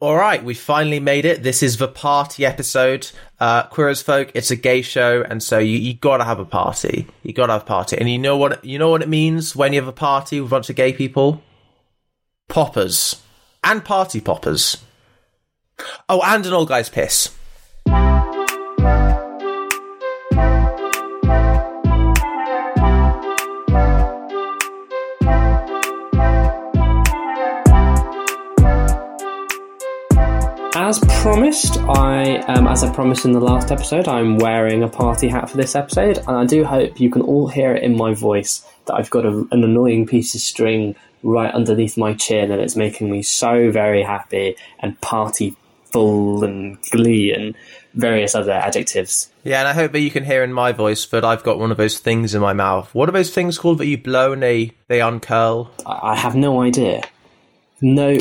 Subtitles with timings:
[0.00, 1.42] All right, we finally made it.
[1.42, 3.10] This is the party episode.
[3.38, 6.44] Uh, Queer as Folk, it's a gay show, and so you, you gotta have a
[6.46, 7.06] party.
[7.22, 7.98] You gotta have a party.
[7.98, 10.50] And you know what you know what it means when you have a party with
[10.50, 11.42] a bunch of gay people?
[12.48, 13.22] Poppers.
[13.62, 14.78] And party poppers.
[16.08, 17.36] Oh, and an old guy's piss.
[31.20, 35.50] Promised, I, um, as I promised in the last episode, I'm wearing a party hat
[35.50, 38.66] for this episode, and I do hope you can all hear it in my voice
[38.86, 42.74] that I've got a, an annoying piece of string right underneath my chin, and it's
[42.74, 45.54] making me so very happy and party
[45.92, 47.54] full and glee and
[47.92, 49.30] various other adjectives.
[49.44, 51.70] Yeah, and I hope that you can hear in my voice that I've got one
[51.70, 52.94] of those things in my mouth.
[52.94, 55.70] What are those things called that you blow and they, they uncurl?
[55.84, 57.02] I, I have no idea.
[57.82, 58.16] No,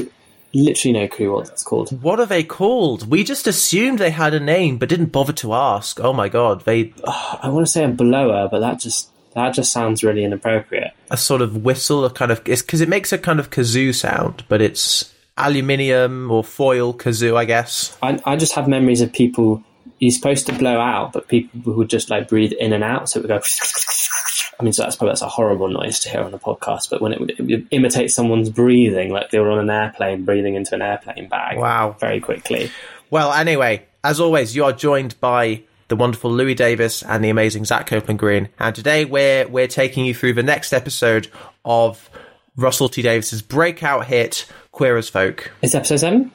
[0.53, 2.01] literally no clue what that's called.
[2.01, 3.09] What are they called?
[3.09, 5.99] We just assumed they had a name, but didn't bother to ask.
[5.99, 9.71] Oh my god, they I want to say a blower, but that just that just
[9.71, 10.91] sounds really inappropriate.
[11.11, 13.93] a sort of whistle, a kind of it's because it makes a kind of kazoo
[13.93, 17.97] sound, but it's aluminium or foil kazoo, I guess.
[18.01, 19.63] I, I just have memories of people
[19.99, 23.19] you're supposed to blow out, but people would just like breathe in and out, so
[23.19, 23.39] it would go.
[24.59, 27.01] I mean, so that's probably that's a horrible noise to hear on a podcast, but
[27.01, 30.75] when it it would imitate someone's breathing, like they were on an airplane breathing into
[30.75, 31.95] an airplane bag, Wow.
[31.99, 32.69] very quickly.
[33.09, 37.65] Well, anyway, as always, you are joined by the wonderful Louis Davies and the amazing
[37.65, 41.29] Zac Copeland Greene, and today we're we're taking you through the next episode
[41.63, 42.09] of
[42.57, 45.51] Russell T Davies's breakout hit Queer as Folk.
[45.61, 46.31] It's episode seven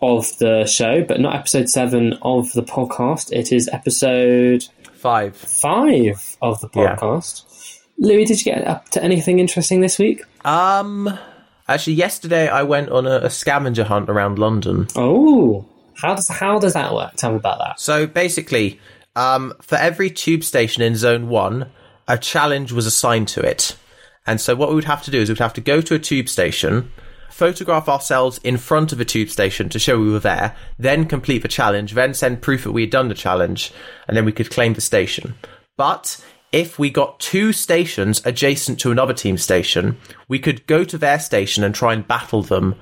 [0.00, 3.30] of the show, but not episode seven of the podcast.
[3.30, 5.36] It is episode Five.
[5.36, 6.96] five of the Yeah.
[7.98, 10.22] Louis, did you get up to anything interesting this week?
[10.44, 11.18] Um,
[11.66, 14.86] actually, yesterday I went on a, a scavenger hunt around London.
[14.94, 17.14] Oh, how does how does that work?
[17.16, 17.80] Tell me about that.
[17.80, 18.80] So basically,
[19.16, 21.68] um, for every tube station in Zone 1,
[22.06, 23.76] a challenge was assigned to it.
[24.26, 25.98] And so what we would have to do is we'd have to go to a
[25.98, 26.92] tube station,
[27.30, 31.42] photograph ourselves in front of a tube station to show we were there, then complete
[31.42, 33.72] the challenge, then send proof that we had done the challenge,
[34.06, 35.34] and then we could claim the station.
[35.76, 36.22] But
[36.52, 39.98] if we got two stations adjacent to another team station,
[40.28, 42.74] we could go to their station and try and battle them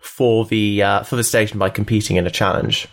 [0.00, 2.88] for the uh, for the station by competing in a challenge.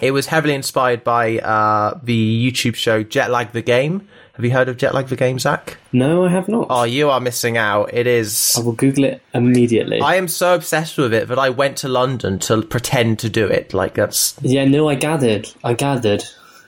[0.00, 4.08] It was heavily inspired by uh, the YouTube show Jetlag the Game.
[4.34, 5.78] Have you heard of Jetlag the Game, Zac?
[5.92, 6.66] No, I have not.
[6.68, 7.94] Oh, you are missing out.
[7.94, 8.54] It is.
[8.58, 10.00] I will Google it immediately.
[10.02, 13.46] I am so obsessed with it that I went to London to pretend to do
[13.46, 13.72] it.
[13.72, 14.36] Like that's.
[14.42, 15.48] yeah, no, I gathered.
[15.64, 16.24] I gathered.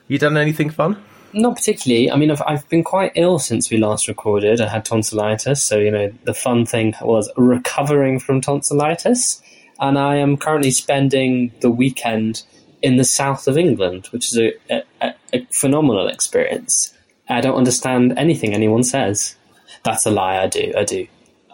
[0.06, 1.02] You done anything fun?
[1.38, 2.10] Not particularly.
[2.10, 4.60] I mean, I've, I've been quite ill since we last recorded.
[4.60, 9.40] I had tonsillitis, so you know the fun thing was recovering from tonsillitis,
[9.78, 12.42] and I am currently spending the weekend
[12.82, 16.92] in the south of England, which is a, a, a, phenomenal experience.
[17.28, 19.36] I don't understand anything anyone says.
[19.84, 20.38] That's a lie.
[20.38, 20.72] I do.
[20.76, 21.06] I do.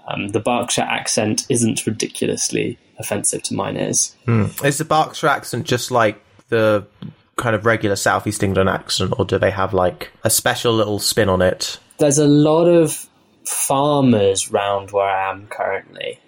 [0.08, 4.16] Um, the Berkshire accent isn't ridiculously offensive to mine ears.
[4.64, 6.86] Is the Berkshire accent just like the
[7.36, 11.28] kind of regular Southeast England accent, or do they have like a special little spin
[11.28, 11.78] on it?
[11.98, 13.06] there's a lot of
[13.64, 16.18] farmers round where I am currently.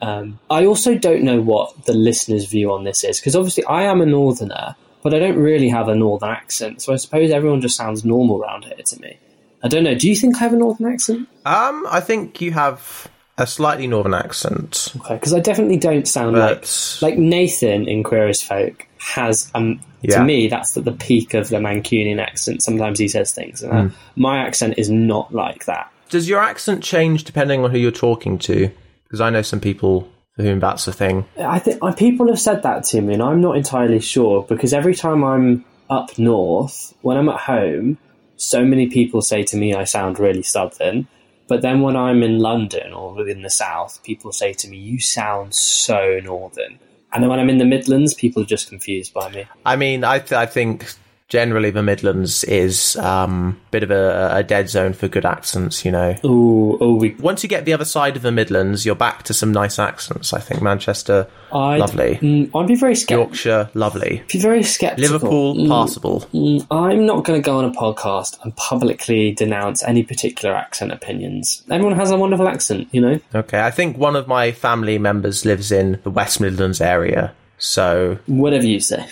[0.00, 3.82] Um, I also don't know what the listeners' view on this is because obviously I
[3.84, 6.82] am a northerner, but I don't really have a northern accent.
[6.82, 9.18] So I suppose everyone just sounds normal around here to me.
[9.62, 9.94] I don't know.
[9.94, 11.28] Do you think I have a northern accent?
[11.46, 14.92] Um, I think you have a slightly northern accent.
[15.00, 19.50] Okay, because I definitely don't sound But- like like Nathan in Queer as Folk has.
[19.54, 20.18] Um, Yeah.
[20.18, 22.62] To me, that's at the peak of the Mancunian accent.
[22.62, 25.90] Sometimes he says things, and uh, my accent is not like that.
[26.10, 28.70] Does your accent change depending on who you're talking to?
[29.04, 31.24] Because I know some people for whom that's a thing.
[31.38, 34.94] I think people have said that to me, and I'm not entirely sure because every
[34.94, 37.98] time I'm up north, when I'm at home,
[38.36, 41.06] so many people say to me I sound really southern.
[41.46, 44.98] But then when I'm in London or within the south, people say to me, "You
[44.98, 46.78] sound so northern."
[47.14, 49.46] And then when I'm in the Midlands, people are just confused by me.
[49.64, 50.92] I mean, I, th- I think
[51.28, 55.84] generally the Midlands is um, a bit of a, a dead zone for good accents,
[55.84, 56.16] you know.
[56.24, 57.14] Ooh, oh, we.
[57.14, 60.32] Once you get the other side of the Midlands, you're back to some nice accents.
[60.32, 62.16] I think Manchester, I'd, lovely.
[62.16, 63.24] Mm, I'd be very skeptical.
[63.24, 64.22] Yorkshire, lovely.
[64.32, 65.12] Be very skeptical.
[65.12, 66.20] Liverpool, Mm, passable.
[66.32, 70.92] mm, I'm not going to go on a podcast and publicly denounce any particular accent
[70.92, 71.62] opinions.
[71.70, 73.18] Everyone has a wonderful accent, you know.
[73.34, 78.18] Okay, I think one of my family members lives in the West Midlands area, so
[78.26, 79.06] Whatever you say.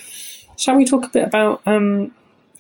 [0.62, 2.12] Shall we talk a bit about um,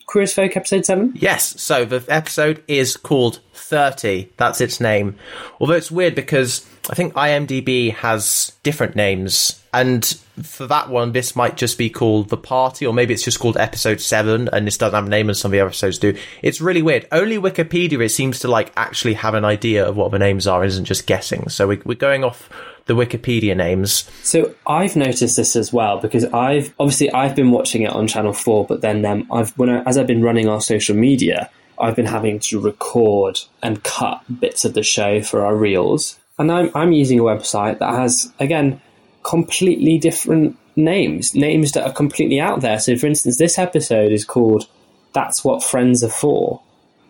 [0.06, 1.12] Queer as Folk episode 7?
[1.14, 4.28] Yes, so the episode is called 30.
[4.36, 5.14] That's its name.
[5.60, 10.04] Although it's weird because I think IMDb has different names, and
[10.42, 13.56] for that one, this might just be called the party, or maybe it's just called
[13.56, 16.18] episode seven, and this doesn't have a name, and some of the episodes do.
[16.42, 17.06] It's really weird.
[17.12, 20.64] Only Wikipedia it seems to like actually have an idea of what the names are,
[20.64, 21.48] isn't just guessing.
[21.50, 22.50] So we, we're going off
[22.86, 24.10] the Wikipedia names.
[24.22, 28.32] So I've noticed this as well because I've obviously I've been watching it on Channel
[28.32, 31.96] Four, but then um, I've when I, as I've been running our social media, I've
[31.96, 36.70] been having to record and cut bits of the show for our reels, and I'm
[36.74, 38.80] I'm using a website that has again
[39.22, 42.78] completely different names, names that are completely out there.
[42.78, 44.66] So, for instance, this episode is called
[45.12, 46.60] "That's What Friends Are For."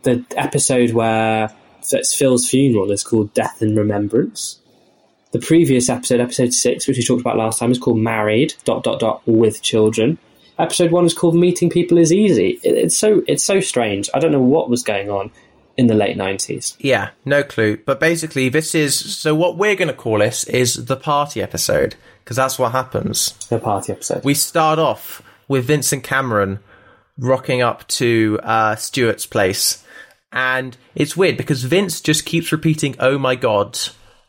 [0.03, 4.59] The episode where so it's Phil's funeral is called "Death and Remembrance."
[5.32, 8.84] The previous episode, episode six, which we talked about last time, is called "Married." Dot
[8.84, 10.19] dot dot with children.
[10.58, 14.11] Episode one is called "Meeting People is Easy." It, it's so it's so strange.
[14.12, 15.31] I don't know what was going on
[15.79, 16.76] in the late nineties.
[16.79, 17.79] Yeah, no clue.
[17.79, 19.34] But basically, this is so.
[19.34, 23.32] What we're going to call this is the party episode because that's what happens.
[23.49, 24.25] The party episode.
[24.25, 26.58] We start off with Vincent Cameron
[27.17, 29.82] rocking up to uh, Stuart's place,
[30.31, 33.78] and it's weird because Vince just keeps repeating, "Oh my god,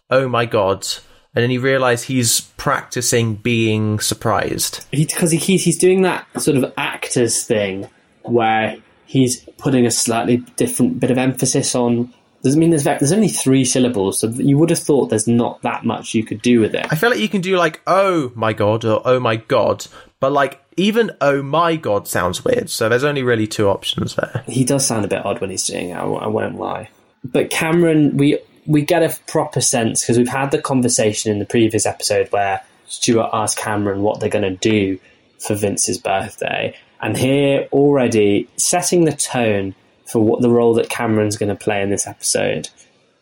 [0.09, 0.87] oh my god."
[1.35, 4.85] And then you realise he's practicing being surprised.
[4.91, 7.89] because he, he's he's doing that sort of actors thing
[8.21, 12.13] where he's putting a slightly different bit of emphasis on.
[12.43, 15.85] Doesn't mean there's there's only three syllables, so you would have thought there's not that
[15.85, 16.85] much you could do with it.
[16.91, 19.87] I feel like you can do like "Oh my god" or "Oh my god,"
[20.19, 22.69] but like even "Oh my god" sounds weird.
[22.69, 24.43] So there's only really two options there.
[24.45, 25.95] He does sound a bit odd when he's doing it.
[25.95, 26.89] I, I won't lie.
[27.23, 31.45] But Cameron, we we get a proper sense because we've had the conversation in the
[31.45, 34.99] previous episode where Stuart asked Cameron what they're going to do
[35.39, 39.75] for Vince's birthday, and here already setting the tone
[40.05, 42.69] for what the role that Cameron's going to play in this episode.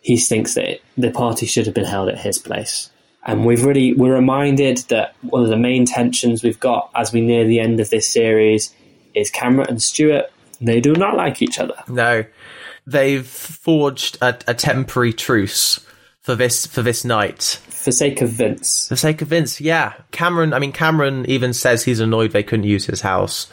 [0.01, 2.89] He thinks that the party should have been held at his place.
[3.23, 7.21] And we've really we're reminded that one of the main tensions we've got as we
[7.21, 8.73] near the end of this series
[9.13, 10.31] is Cameron and Stuart.
[10.59, 11.75] They do not like each other.
[11.87, 12.25] No,
[12.85, 15.79] they've forged a, a temporary truce
[16.21, 17.59] for this for this night.
[17.69, 18.87] For sake of Vince.
[18.87, 19.93] For sake of Vince, yeah.
[20.11, 23.47] Cameron, I mean, Cameron even says he's annoyed they couldn't use his house.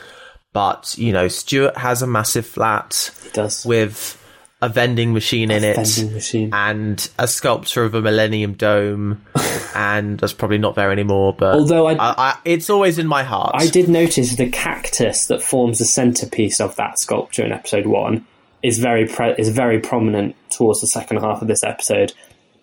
[0.53, 3.65] But, you know, Stuart has a massive flat He does.
[3.65, 4.15] with
[4.61, 5.77] a vending machine in it
[6.13, 6.51] machine.
[6.53, 9.25] and a sculpture of a Millennium Dome.
[9.75, 13.53] and that's probably not there anymore, but Although I- I, it's always in my heart.
[13.55, 18.27] I did notice the cactus that forms the centerpiece of that sculpture in episode one
[18.63, 22.13] is very pre- is very prominent towards the second half of this episode,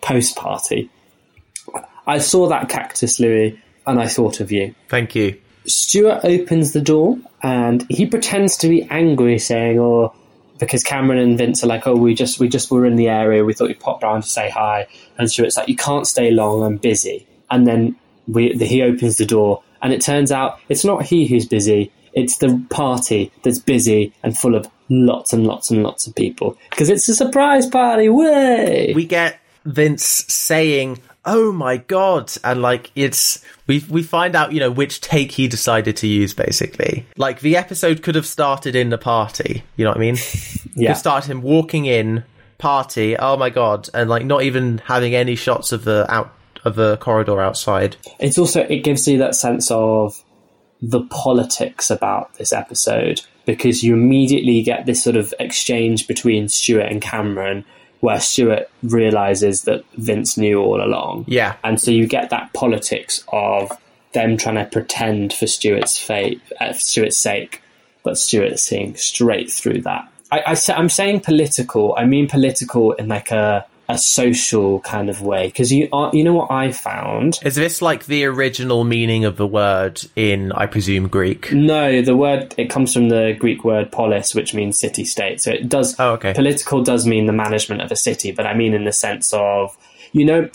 [0.02, 0.90] post party.
[2.06, 4.74] I saw that cactus, Louis, and I thought of you.
[4.88, 5.40] Thank you.
[5.66, 10.14] Stuart opens the door and he pretends to be angry, saying, "Oh."
[10.58, 13.44] Because Cameron and Vince are like, oh, we just we just were in the area.
[13.44, 14.86] We thought we'd pop round to say hi.
[15.18, 16.62] And Stuart's like, you can't stay long.
[16.62, 17.26] I'm busy.
[17.50, 17.94] And then
[18.26, 21.92] we the, he opens the door, and it turns out it's not he who's busy.
[22.16, 26.56] It's the party that's busy and full of lots and lots and lots of people
[26.70, 28.08] because it's a surprise party.
[28.08, 34.52] Way we get Vince saying, "Oh my god!" and like it's we we find out
[34.52, 36.32] you know which take he decided to use.
[36.32, 39.62] Basically, like the episode could have started in the party.
[39.76, 40.16] You know what I mean?
[40.74, 40.92] yeah.
[40.92, 42.24] Could start him walking in
[42.56, 43.16] party.
[43.16, 43.90] Oh my god!
[43.92, 46.32] And like not even having any shots of the out
[46.64, 47.96] of the corridor outside.
[48.18, 50.20] it's also it gives you that sense of
[50.82, 56.86] the politics about this episode because you immediately get this sort of exchange between Stuart
[56.90, 57.64] and Cameron
[58.00, 61.24] where Stuart realizes that Vince knew all along.
[61.28, 61.56] Yeah.
[61.64, 63.72] And so you get that politics of
[64.12, 67.62] them trying to pretend for Stuart's fate, uh, Stuart's sake,
[68.02, 70.10] but Stuart seeing straight through that.
[70.30, 71.94] I, I, I'm saying political.
[71.96, 76.24] I mean political in like a a social kind of way because you are, you
[76.24, 80.66] know what I found Is this like the original meaning of the word in, I
[80.66, 81.52] presume, Greek?
[81.52, 85.40] No, the word it comes from the Greek word polis, which means city state.
[85.40, 85.98] So it does.
[86.00, 86.34] Oh, okay.
[86.34, 89.76] Political does mean the management of a city, but I mean in the sense of,
[90.12, 90.48] you know,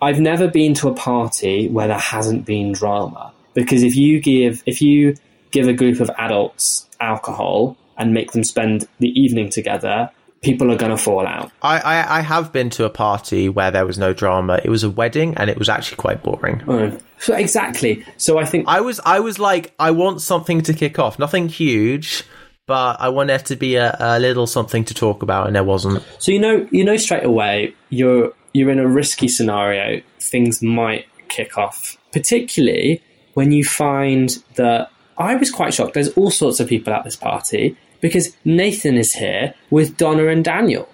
[0.00, 4.62] I've never been to a party where there hasn't been drama because if you give
[4.66, 5.16] if you
[5.50, 10.10] give a group of adults alcohol and make them spend the evening together,
[10.46, 11.50] people are going to fall out.
[11.60, 14.60] I, I I have been to a party where there was no drama.
[14.62, 16.62] It was a wedding, and it was actually quite boring.
[16.68, 18.06] Oh, so exactly.
[18.16, 21.18] So I think I was I was like, I want something to kick off.
[21.18, 22.22] Nothing huge,
[22.66, 25.64] but I want there to be a, a little something to talk about, and there
[25.64, 26.04] wasn't.
[26.20, 30.00] So you know, you know straight away you're you're in a risky scenario.
[30.20, 33.02] Things might kick off, particularly
[33.34, 35.94] when you find that I was quite shocked.
[35.94, 40.44] There's all sorts of people at this party because Nathan is here with Donna and
[40.44, 40.88] Daniel,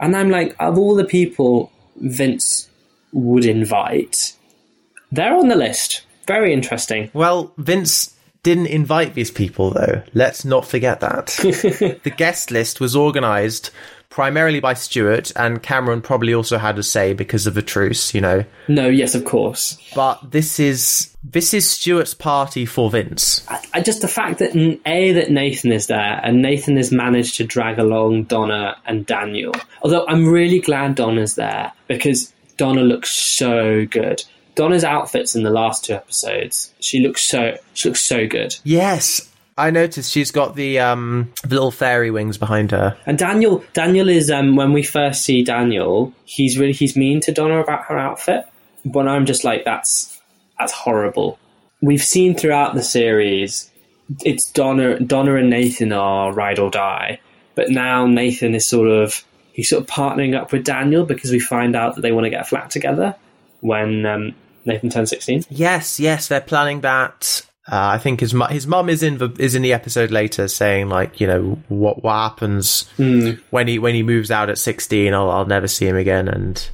[0.00, 2.68] and I'm like, of all the people Vince
[3.12, 4.34] would invite,
[5.10, 6.02] they're on the list.
[6.26, 7.10] Very interesting.
[7.14, 10.02] Well, Vince didn't invite these people, though.
[10.14, 11.26] Let's not forget that.
[12.02, 13.70] the guest list was organised
[14.12, 18.20] primarily by Stuart, and Cameron probably also had a say because of the truce, you
[18.20, 18.44] know.
[18.68, 19.78] No, yes, of course.
[19.94, 23.44] But this is this is Stuart's party for Vince.
[23.48, 24.54] I, I just the fact that
[24.84, 29.54] a that Nathan is there, and Nathan has managed to drag along Donna and Daniel.
[29.82, 34.22] Although I'm really glad Donna's there because Donna looks so good.
[34.54, 38.54] Donna's outfits in the last two episodes, she looks so she looks so good.
[38.62, 42.96] Yes, I noticed she's got the um the little fairy wings behind her.
[43.06, 47.32] And Daniel Daniel is um when we first see Daniel, he's really he's mean to
[47.32, 48.46] Donna about her outfit.
[48.84, 50.20] But I'm just like that's
[50.58, 51.38] that's horrible.
[51.80, 53.70] We've seen throughout the series
[54.24, 57.20] it's Donna Donna and Nathan are ride or die.
[57.54, 61.40] But now Nathan is sort of he's sort of partnering up with Daniel because we
[61.40, 63.14] find out that they want to get a flat together
[63.60, 65.44] when um, Nathan turns sixteen.
[65.50, 67.42] Yes, yes, they're planning that.
[67.70, 70.48] Uh, I think his mu- his mum is in the is in the episode later
[70.48, 75.14] saying like you know what what happens when he when he moves out at sixteen
[75.14, 76.68] I'll I'll never see him again and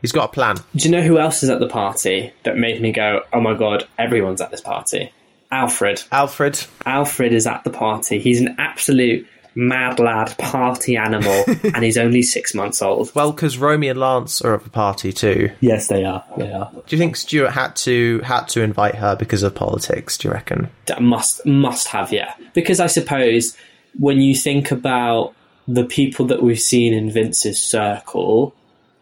[0.00, 0.56] he's got a plan.
[0.74, 3.54] Do you know who else is at the party that made me go, oh my
[3.54, 5.12] god, everyone's at this party?
[5.50, 6.02] Alfred.
[6.10, 8.18] Alfred, Alfred is at the party.
[8.18, 11.44] He's an absolute mad lad, party animal,
[11.74, 13.12] and he's only six months old.
[13.14, 15.50] well, because Romy and Lance are at the party too.
[15.60, 16.24] Yes, they are.
[16.36, 16.70] They are.
[16.72, 20.18] Do you think Stuart had to had to invite her because of politics?
[20.18, 20.68] Do you reckon?
[20.86, 22.34] That must must have, yeah.
[22.52, 23.56] Because I suppose
[23.98, 25.34] when you think about
[25.66, 28.54] the people that we've seen in Vince's circle,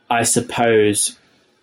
[0.09, 1.19] I suppose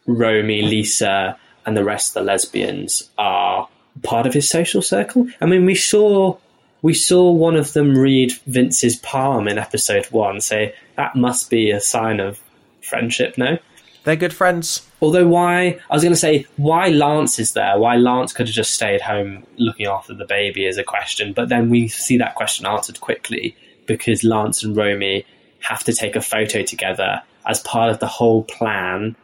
[0.05, 3.67] Romy, Lisa, and the rest of the lesbians are
[4.03, 5.27] part of his social circle.
[5.39, 6.37] I mean, we saw
[6.81, 11.71] we saw one of them read Vince's palm in episode one, say that must be
[11.71, 12.39] a sign of
[12.81, 13.57] friendship, no?
[14.03, 14.87] They're good friends.
[14.99, 18.55] Although why I was going to say why Lance is there, why Lance could have
[18.55, 22.35] just stayed home looking after the baby is a question, but then we see that
[22.35, 25.25] question answered quickly because Lance and Romy
[25.59, 29.15] have to take a photo together as part of the whole plan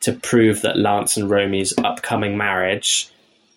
[0.00, 3.10] to prove that Lance and Romy's upcoming marriage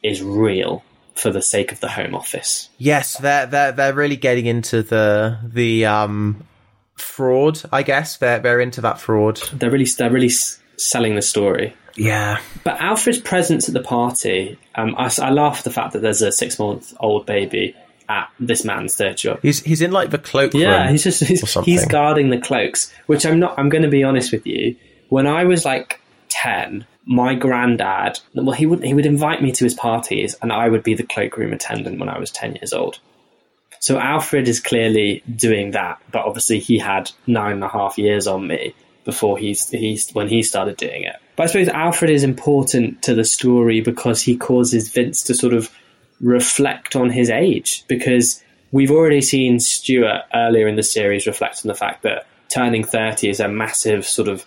[0.04, 0.84] is real
[1.18, 2.70] for the sake of the Home Office.
[2.78, 6.44] Yes, they're they're they're really getting into the the um
[6.96, 7.60] fraud.
[7.72, 9.38] I guess they're they're into that fraud.
[9.54, 11.74] They're really they're really s- selling the story.
[12.00, 16.04] Yeah, But Alfred's presence at the party, um, I, I laugh at the fact that
[16.04, 17.76] there's a six month old baby
[18.08, 19.40] at this man's third job.
[19.42, 20.62] he's he's in like the cloakroom.
[20.62, 22.94] Yeah, he's just he's, he's guarding the cloaks.
[23.08, 23.58] Which I'm not.
[23.58, 24.76] I'm going to be honest with you.
[25.10, 26.00] When I was like
[26.42, 30.70] ten, my granddad, well, he would he would invite me to his parties, and I
[30.70, 33.00] would be the cloakroom attendant when I was ten years old.
[33.80, 38.28] So Alfred is clearly doing that, but obviously he had nine and a half years
[38.28, 38.76] on me
[39.06, 41.16] before he's he's when he started doing it.
[41.36, 45.54] But I suppose Alfred is important to the story because he causes Vince to sort
[45.54, 45.72] of
[46.20, 51.68] reflect on his age because we've already seen Stuart earlier in the series reflect on
[51.68, 54.46] the fact that turning 30 is a massive sort of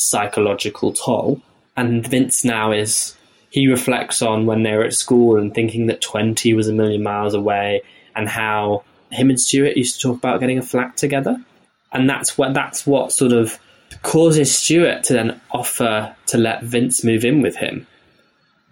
[0.00, 1.40] psychological toll.
[1.76, 3.16] And Vince now is
[3.50, 7.02] he reflects on when they were at school and thinking that 20 was a million
[7.02, 7.82] miles away
[8.16, 11.36] and how him and Stuart used to talk about getting a flat together.
[11.92, 13.58] And that's what that's what sort of
[14.02, 17.86] causes Stuart to then offer to let Vince move in with him.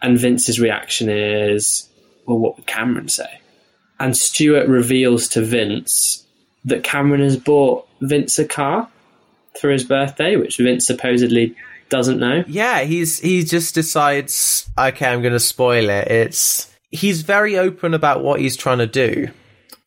[0.00, 1.88] And Vince's reaction is
[2.26, 3.40] well what would Cameron say?
[3.99, 6.25] And Stuart reveals to Vince
[6.64, 8.88] that Cameron has bought Vince a car
[9.61, 11.55] for his birthday which Vince supposedly
[11.88, 16.09] doesn't know Yeah, he's he just decides, okay, I'm going to spoil it.
[16.09, 19.29] It's he's very open about what he's trying to do.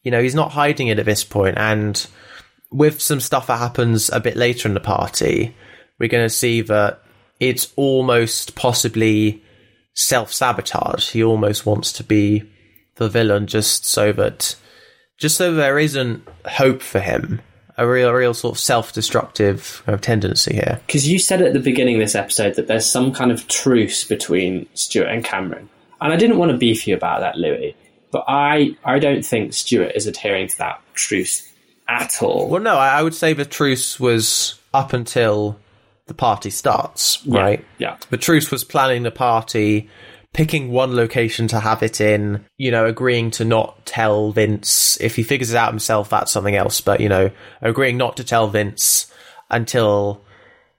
[0.03, 2.05] You know, he's not hiding it at this point, and
[2.71, 5.55] with some stuff that happens a bit later in the party,
[5.99, 7.03] we're going to see that
[7.39, 9.43] it's almost possibly
[9.93, 11.09] self sabotage.
[11.09, 12.43] He almost wants to be
[12.95, 14.55] the villain just so that
[15.17, 17.41] just so there isn't hope for him.
[17.77, 20.79] A real, real sort of self-destructive kind of tendency here.
[20.85, 24.03] Because you said at the beginning of this episode that there's some kind of truce
[24.03, 25.69] between Stuart and Cameron.
[25.99, 27.75] And I didn't want to beef you about that, Louis.
[28.11, 31.49] But I, I don't think Stuart is adhering to that truce
[31.87, 32.49] at all.
[32.49, 35.57] Well, no, I I would say the truce was up until
[36.07, 37.63] the party starts, right?
[37.77, 37.97] Yeah.
[38.09, 39.89] The truce was planning the party,
[40.33, 44.99] picking one location to have it in, you know, agreeing to not tell Vince.
[45.01, 46.79] If he figures it out himself, that's something else.
[46.81, 49.11] But, you know, agreeing not to tell Vince
[49.49, 50.21] until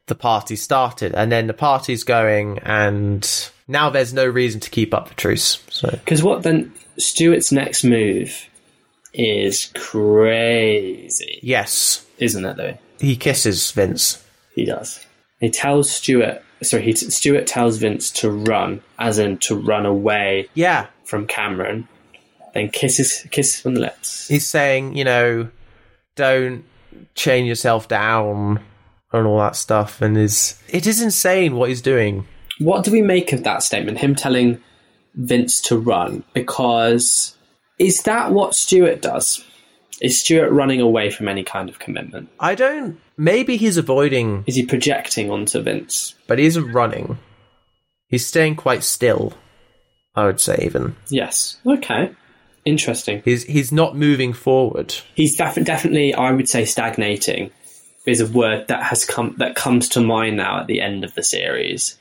[0.06, 1.14] the party started.
[1.14, 3.28] And then the party's going, and
[3.68, 5.62] now there's no reason to keep up the truce.
[5.68, 6.72] So, Because what then?
[6.98, 8.48] Stuart's next move
[9.14, 12.78] is crazy, yes, isn't it, Louis?
[13.00, 14.22] he kisses Vince.
[14.54, 15.04] He does.
[15.40, 20.48] He tells Stuart sorry, he, Stuart tells Vince to run, as in to run away
[20.54, 21.88] Yeah, from Cameron.
[22.54, 24.28] Then kisses kisses on the lips.
[24.28, 25.48] he's saying, you know,
[26.16, 26.64] don't
[27.14, 28.60] chain yourself down
[29.12, 30.02] and all that stuff.
[30.02, 32.26] And is it is insane what he's doing.
[32.58, 33.98] What do we make of that statement?
[33.98, 34.60] Him telling
[35.14, 37.36] Vince to run because
[37.78, 39.44] is that what Stuart does?
[40.02, 42.28] Is Stuart running away from any kind of commitment?
[42.40, 42.98] I don't.
[43.16, 46.14] Maybe he's avoiding, Is he projecting onto Vince?
[46.26, 47.18] but he isn't running.
[48.08, 49.32] He's staying quite still.
[50.14, 51.56] I would say even Yes.
[51.66, 52.10] Okay.
[52.64, 53.22] Interesting.
[53.24, 54.94] he's he's not moving forward.
[55.14, 57.50] He's def- definitely, I would say, stagnating.
[58.04, 61.14] Is a word that has come that comes to mind now at the end of
[61.14, 61.96] the series,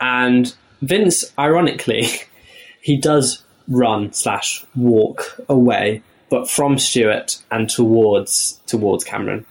[0.00, 2.08] and Vince, ironically,
[2.80, 9.44] he does run slash walk away, but from Stuart and towards towards Cameron.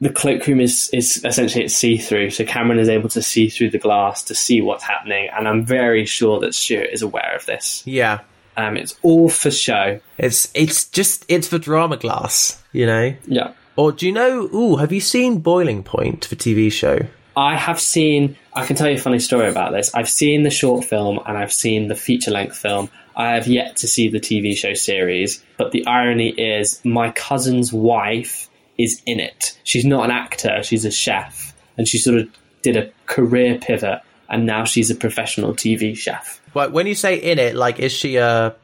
[0.00, 3.70] The cloakroom is is essentially it's see through, so Cameron is able to see through
[3.70, 7.44] the glass to see what's happening, and I'm very sure that Stuart is aware of
[7.46, 7.82] this.
[7.84, 8.20] Yeah,
[8.56, 9.98] Um, it's all for show.
[10.16, 13.14] it's it's just it's for drama glass, you know.
[13.26, 13.52] Yeah.
[13.76, 14.42] Or do you know?
[14.54, 17.00] Ooh, have you seen Boiling Point, the TV show?
[17.36, 18.36] I have seen.
[18.52, 19.92] I can tell you a funny story about this.
[19.92, 22.88] I've seen the short film and I've seen the feature length film.
[23.16, 27.72] I have yet to see the TV show series, but the irony is my cousin's
[27.72, 29.56] wife is in it.
[29.62, 32.28] She's not an actor, she's a chef, and she sort of
[32.62, 36.40] did a career pivot and now she's a professional TV chef.
[36.52, 38.54] But when you say in it, like, is she a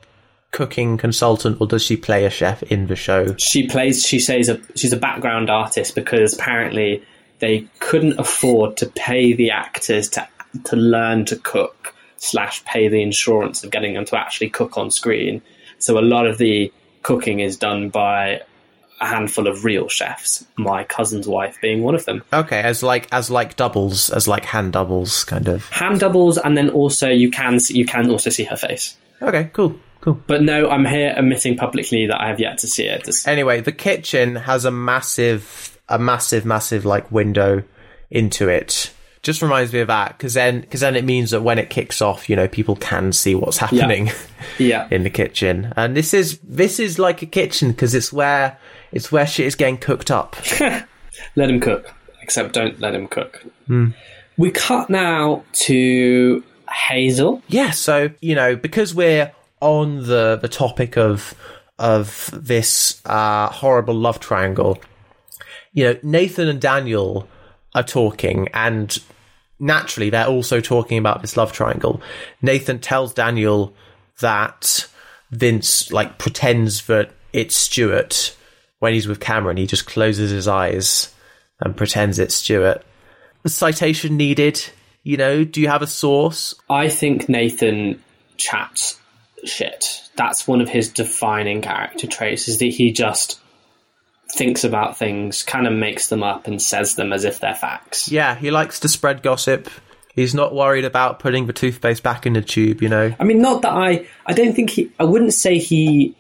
[0.53, 3.37] cooking consultant or does she play a chef in the show?
[3.37, 7.05] She plays she says a she's a background artist because apparently
[7.39, 10.27] they couldn't afford to pay the actors to
[10.65, 14.91] to learn to cook slash pay the insurance of getting them to actually cook on
[14.91, 15.43] screen.
[15.79, 16.73] So a lot of the
[17.03, 18.43] cooking is done by
[19.01, 20.45] a handful of real chefs.
[20.59, 22.23] My cousin's wife being one of them.
[22.33, 25.67] Okay, as like as like doubles, as like hand doubles, kind of.
[25.71, 28.97] Hand doubles, and then also you can you can also see her face.
[29.23, 30.21] Okay, cool, cool.
[30.27, 33.01] But no, I'm here admitting publicly that I have yet to see it.
[33.01, 37.63] It's- Anyway, the kitchen has a massive, a massive, massive like window
[38.11, 38.93] into it.
[39.23, 42.01] Just reminds me of that because then, because then it means that when it kicks
[42.01, 44.11] off, you know, people can see what's happening
[44.59, 44.89] yeah.
[44.91, 45.75] in the kitchen.
[45.77, 48.59] And this is this is like a kitchen because it's where
[48.93, 50.37] it's where shit is getting cooked up.
[50.61, 51.93] let him cook.
[52.23, 53.45] Except don't let him cook.
[54.37, 57.43] We cut now to Hazel.
[57.49, 61.35] Yeah, so you know, because we're on the the topic of
[61.79, 64.79] of this uh, horrible love triangle,
[65.73, 67.29] you know, Nathan and Daniel
[67.75, 68.99] are talking, and
[69.59, 72.01] naturally, they're also talking about this love triangle.
[72.43, 73.75] Nathan tells Daniel
[74.21, 74.87] that
[75.31, 78.37] Vince like pretends that it's Stuart
[78.81, 79.57] when he's with Cameron.
[79.57, 81.15] He just closes his eyes
[81.61, 82.85] and pretends it's Stuart.
[83.47, 84.63] Citation needed.
[85.03, 86.55] You know, do you have a source?
[86.69, 88.03] I think Nathan
[88.37, 88.99] chats
[89.45, 90.03] shit.
[90.17, 93.40] That's one of his defining character traits is that he just
[94.37, 98.11] thinks about things, kind of makes them up and says them as if they're facts.
[98.11, 99.69] Yeah, he likes to spread gossip.
[100.15, 103.15] He's not worried about putting the toothpaste back in the tube, you know.
[103.19, 106.17] I mean, not that I, I don't think he, I wouldn't say he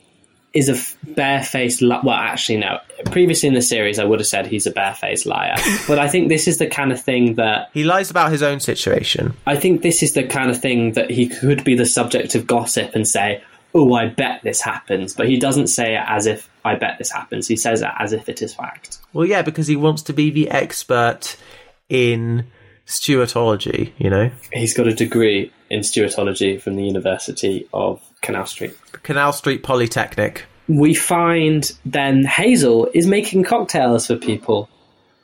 [0.52, 2.78] is a f- barefaced, li- well, actually, no.
[3.06, 5.56] Previously in the series, I would have said he's a barefaced liar.
[5.88, 8.60] but I think this is the kind of thing that, He lies about his own
[8.60, 9.34] situation.
[9.46, 12.46] I think this is the kind of thing that he could be the subject of
[12.46, 13.42] gossip and say,
[13.74, 15.14] oh, I bet this happens.
[15.14, 17.46] But he doesn't say it as if I bet this happens.
[17.48, 18.98] He says it as if it is fact.
[19.12, 21.36] Well, yeah, because he wants to be the expert
[21.88, 22.46] in
[22.86, 24.30] Stuartology, you know.
[24.52, 28.76] He's got a degree in Stuartology from the University of Canal Street.
[29.02, 30.44] Canal Street Polytechnic.
[30.68, 34.68] we find then Hazel is making cocktails for people.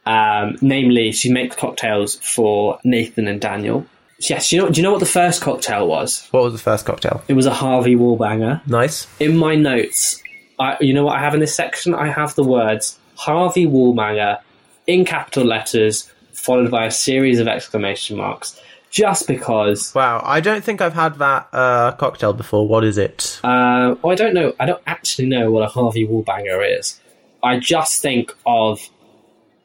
[0.05, 3.87] Um, namely, she makes cocktails for Nathan and Daniel.
[4.19, 6.27] Yes, you know, do you know what the first cocktail was?
[6.31, 7.23] What was the first cocktail?
[7.29, 8.67] It was a Harvey Wallbanger.
[8.67, 9.07] Nice.
[9.21, 10.23] In my notes,
[10.59, 11.95] I, you know what I have in this section?
[11.95, 14.41] I have the words Harvey Wallbanger
[14.87, 19.95] in capital letters, followed by a series of exclamation marks, just because.
[19.95, 22.67] Wow, I don't think I've had that uh, cocktail before.
[22.67, 23.39] What is it?
[23.45, 24.55] Uh, I don't know.
[24.59, 27.01] I don't actually know what a Harvey Wallbanger is.
[27.43, 28.81] I just think of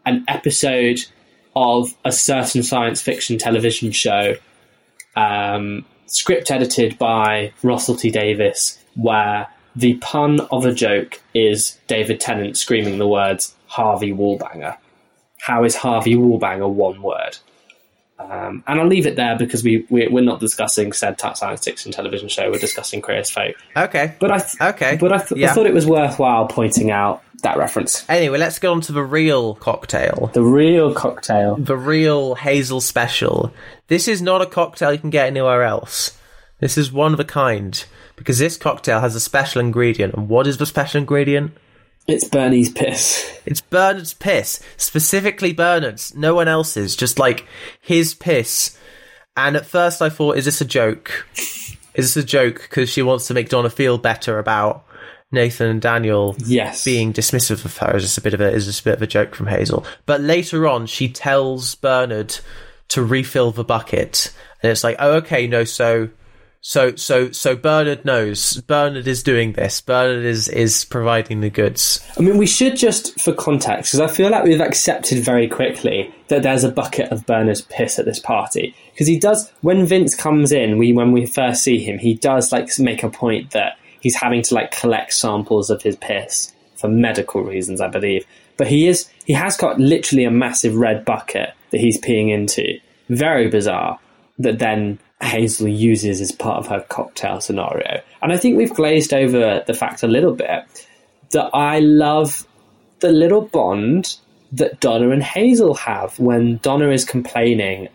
[0.05, 0.99] an episode
[1.55, 4.35] of a certain science fiction television show,
[5.15, 12.19] um, script edited by Russell T Davies, where the pun of a joke is David
[12.19, 14.77] Tennant screaming the words Harvey Wallbanger.
[15.39, 17.37] How is Harvey Wallbanger one word?
[18.19, 21.91] Um, and I'll leave it there because we, we we're not discussing said science fiction
[21.91, 22.51] television show.
[22.51, 23.55] We're discussing Queer as Folk.
[23.75, 24.13] Okay.
[24.19, 24.97] But I th- Okay.
[24.97, 25.49] But I, th- Yeah.
[25.49, 28.07] I thought it was worthwhile pointing out that reference.
[28.09, 30.29] Anyway, let's go on to the real cocktail.
[30.33, 31.55] The real cocktail.
[31.57, 33.53] The real Hazel special.
[33.87, 36.17] This is not a cocktail you can get anywhere else.
[36.59, 37.83] This is one of a kind
[38.15, 40.13] because this cocktail has a special ingredient.
[40.13, 41.53] And what is the special ingredient?
[42.07, 43.39] It's Bernie's piss.
[43.45, 47.45] It's Bernard's piss, specifically Bernard's, no one else's, just like
[47.79, 48.77] his piss.
[49.37, 51.27] And at first I thought, is this a joke?
[51.93, 54.85] Is this a joke because she wants to make Donna feel better about
[55.31, 56.83] Nathan and Daniel Yes.
[56.83, 57.95] being dismissive of her?
[57.97, 59.85] Is this a bit of a is this a bit of a joke from Hazel?
[60.05, 62.37] But later on, she tells Bernard
[62.89, 66.09] to refill the bucket, and it's like, oh, okay, no, so.
[66.63, 68.61] So so so Bernard knows.
[68.67, 69.81] Bernard is doing this.
[69.81, 71.99] Bernard is is providing the goods.
[72.19, 76.13] I mean, we should just, for context, because I feel like we've accepted very quickly
[76.27, 78.75] that there's a bucket of Bernard's piss at this party.
[78.93, 82.51] Because he does, when Vince comes in, we when we first see him, he does
[82.51, 86.87] like make a point that he's having to like collect samples of his piss for
[86.87, 88.25] medical reasons, I believe.
[88.57, 92.79] But he is, he has got literally a massive red bucket that he's peeing into.
[93.09, 93.99] Very bizarre.
[94.39, 98.01] That then Hazel uses as part of her cocktail scenario.
[98.21, 100.87] And I think we've glazed over the fact a little bit
[101.31, 102.45] that I love
[102.99, 104.17] the little bond
[104.51, 107.87] that Donna and Hazel have when Donna is complaining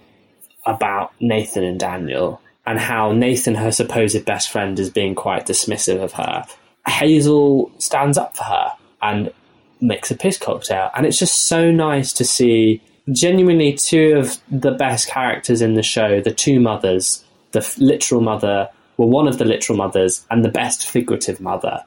[0.64, 6.02] about Nathan and Daniel and how Nathan, her supposed best friend, is being quite dismissive
[6.02, 6.44] of her.
[6.86, 9.32] Hazel stands up for her and
[9.80, 10.90] makes a piss cocktail.
[10.96, 15.82] And it's just so nice to see genuinely two of the best characters in the
[15.82, 20.48] show, the two mothers, the literal mother, well, one of the literal mothers, and the
[20.48, 21.84] best figurative mother,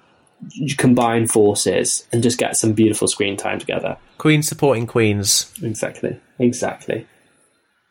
[0.78, 3.98] combine forces and just get some beautiful screen time together.
[4.18, 5.52] Queen supporting queens.
[5.62, 6.18] Exactly.
[6.40, 7.06] Exactly.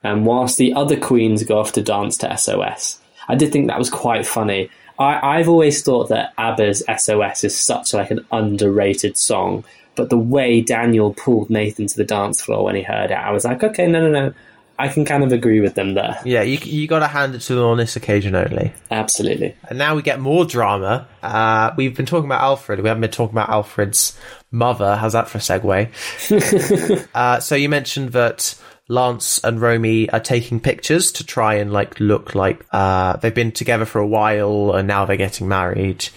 [0.02, 3.78] And whilst the other queens go off to dance to SOS, I did think that
[3.78, 4.70] was quite funny.
[4.98, 10.18] I, I've always thought that ABBA's SOS is such like an underrated song, but the
[10.18, 13.62] way Daniel pulled Nathan to the dance floor when he heard it, I was like,
[13.62, 14.34] okay, no, no, no,
[14.78, 16.20] I can kind of agree with them there.
[16.24, 18.72] Yeah, you you got to hand it to them on this occasion only.
[18.92, 19.56] Absolutely.
[19.68, 21.08] And now we get more drama.
[21.20, 22.80] Uh, we've been talking about Alfred.
[22.80, 24.16] We haven't been talking about Alfred's
[24.52, 24.94] mother.
[24.96, 27.08] How's that for a segue?
[27.14, 28.54] uh, so you mentioned that
[28.88, 33.52] Lance and Romy are taking pictures to try and like look like uh, they've been
[33.52, 36.08] together for a while and now they're getting married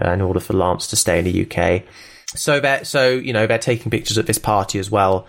[0.00, 1.82] uh, in order for Lance to stay in the UK.
[2.34, 5.28] So they're so you know they're taking pictures at this party as well.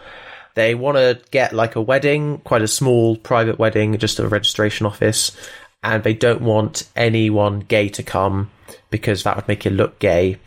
[0.56, 4.88] They want to get like a wedding, quite a small private wedding, just a registration
[4.88, 5.38] office,
[5.84, 8.50] and they don't want anyone gay to come
[8.90, 10.40] because that would make it look gay.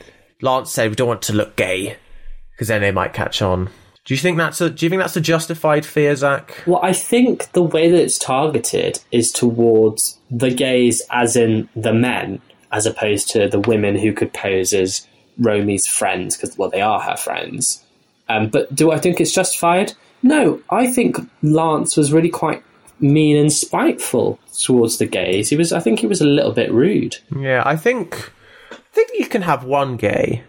[0.42, 1.96] Lance said we don't want to look gay
[2.52, 3.70] because then they might catch on.
[4.10, 6.64] Do you think that's a Do you think that's a justified fear, Zac?
[6.66, 11.94] Well, I think the way that it's targeted is towards the gays, as in the
[11.94, 12.42] men,
[12.72, 15.06] as opposed to the women who could pose as
[15.38, 17.84] Romy's friends, because, well, they are her friends.
[18.28, 19.92] Um, but do I think it's justified?
[20.24, 22.64] No, I think Lance was really quite
[22.98, 25.50] mean and spiteful towards the gays.
[25.50, 27.16] He was, I think, he was a little bit rude.
[27.38, 28.32] Yeah, I think
[28.72, 30.42] I think you can have one gay.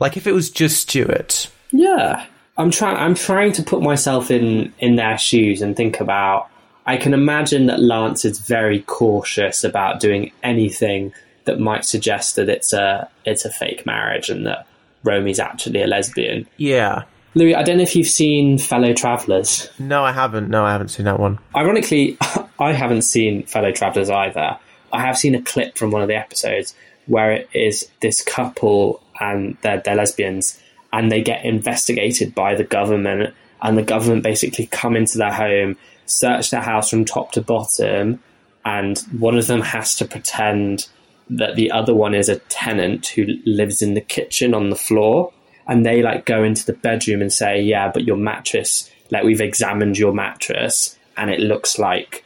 [0.00, 1.50] Like if it was just Stuart.
[1.72, 2.24] Yeah,
[2.56, 2.96] I'm trying.
[2.96, 6.48] I'm trying to put myself in in their shoes and think about.
[6.84, 11.12] I can imagine that Lance is very cautious about doing anything
[11.44, 14.66] that might suggest that it's a it's a fake marriage and that
[15.04, 16.46] Romy's actually a lesbian.
[16.56, 17.04] Yeah.
[17.34, 19.70] Louis, I don't know if you've seen Fellow Travelers.
[19.78, 20.50] No, I haven't.
[20.50, 21.38] No, I haven't seen that one.
[21.56, 22.18] Ironically,
[22.58, 24.58] I haven't seen Fellow Travelers either.
[24.92, 26.74] I have seen a clip from one of the episodes
[27.06, 30.61] where it is this couple and they're, they're lesbians
[30.92, 35.76] and they get investigated by the government and the government basically come into their home,
[36.06, 38.20] search their house from top to bottom,
[38.64, 40.88] and one of them has to pretend
[41.30, 45.32] that the other one is a tenant who lives in the kitchen on the floor
[45.66, 49.40] and they like go into the bedroom and say, "Yeah, but your mattress, like we've
[49.40, 52.24] examined your mattress, and it looks like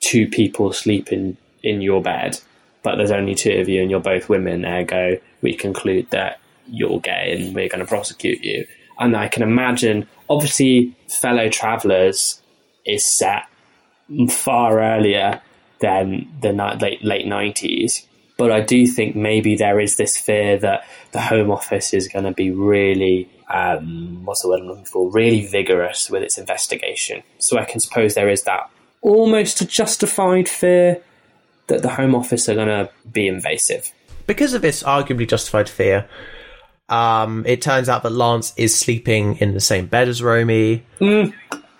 [0.00, 2.40] two people sleep in in your bed,
[2.82, 4.64] but there's only two of you, and you're both women.
[4.64, 8.66] Ergo, we conclude that you're gay, and we're going to prosecute you."
[8.98, 12.42] And I can imagine, obviously, fellow travelers
[12.84, 13.44] is set
[14.30, 15.40] far earlier
[15.80, 18.04] than the late late nineties.
[18.36, 22.24] But I do think maybe there is this fear that the Home Office is going
[22.24, 27.24] to be really, um, what's the word I'm looking for, really vigorous with its investigation.
[27.38, 28.70] So I can suppose there is that
[29.02, 31.02] almost a justified fear
[31.66, 33.92] that the Home Office are going to be invasive.
[34.28, 36.08] Because of this arguably justified fear,
[36.88, 40.84] um, it turns out that Lance is sleeping in the same bed as Romy.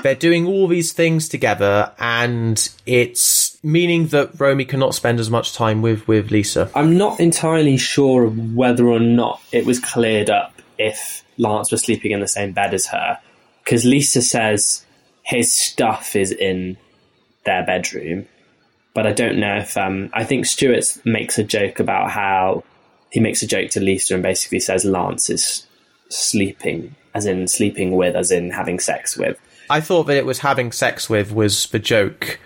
[0.01, 5.55] They're doing all these things together, and it's meaning that Romy cannot spend as much
[5.55, 6.71] time with, with Lisa.
[6.75, 12.13] I'm not entirely sure whether or not it was cleared up if Lance was sleeping
[12.13, 13.19] in the same bed as her
[13.69, 14.87] because Lisa says
[15.23, 16.79] his stuff is in
[17.45, 18.27] their bedroom,
[18.95, 22.65] but I don't know if um, I think Stuart makes a joke about how
[23.11, 25.67] he makes a joke to Lisa and basically says Lance is
[26.09, 29.39] sleeping, as in sleeping with, as in having sex with.
[29.71, 32.39] I thought that it was having sex with was the joke,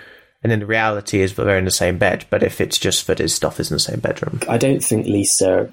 [0.42, 2.24] and then the reality is that they're in the same bed.
[2.30, 5.06] But if it's just that his stuff is in the same bedroom, I don't think
[5.06, 5.72] Lisa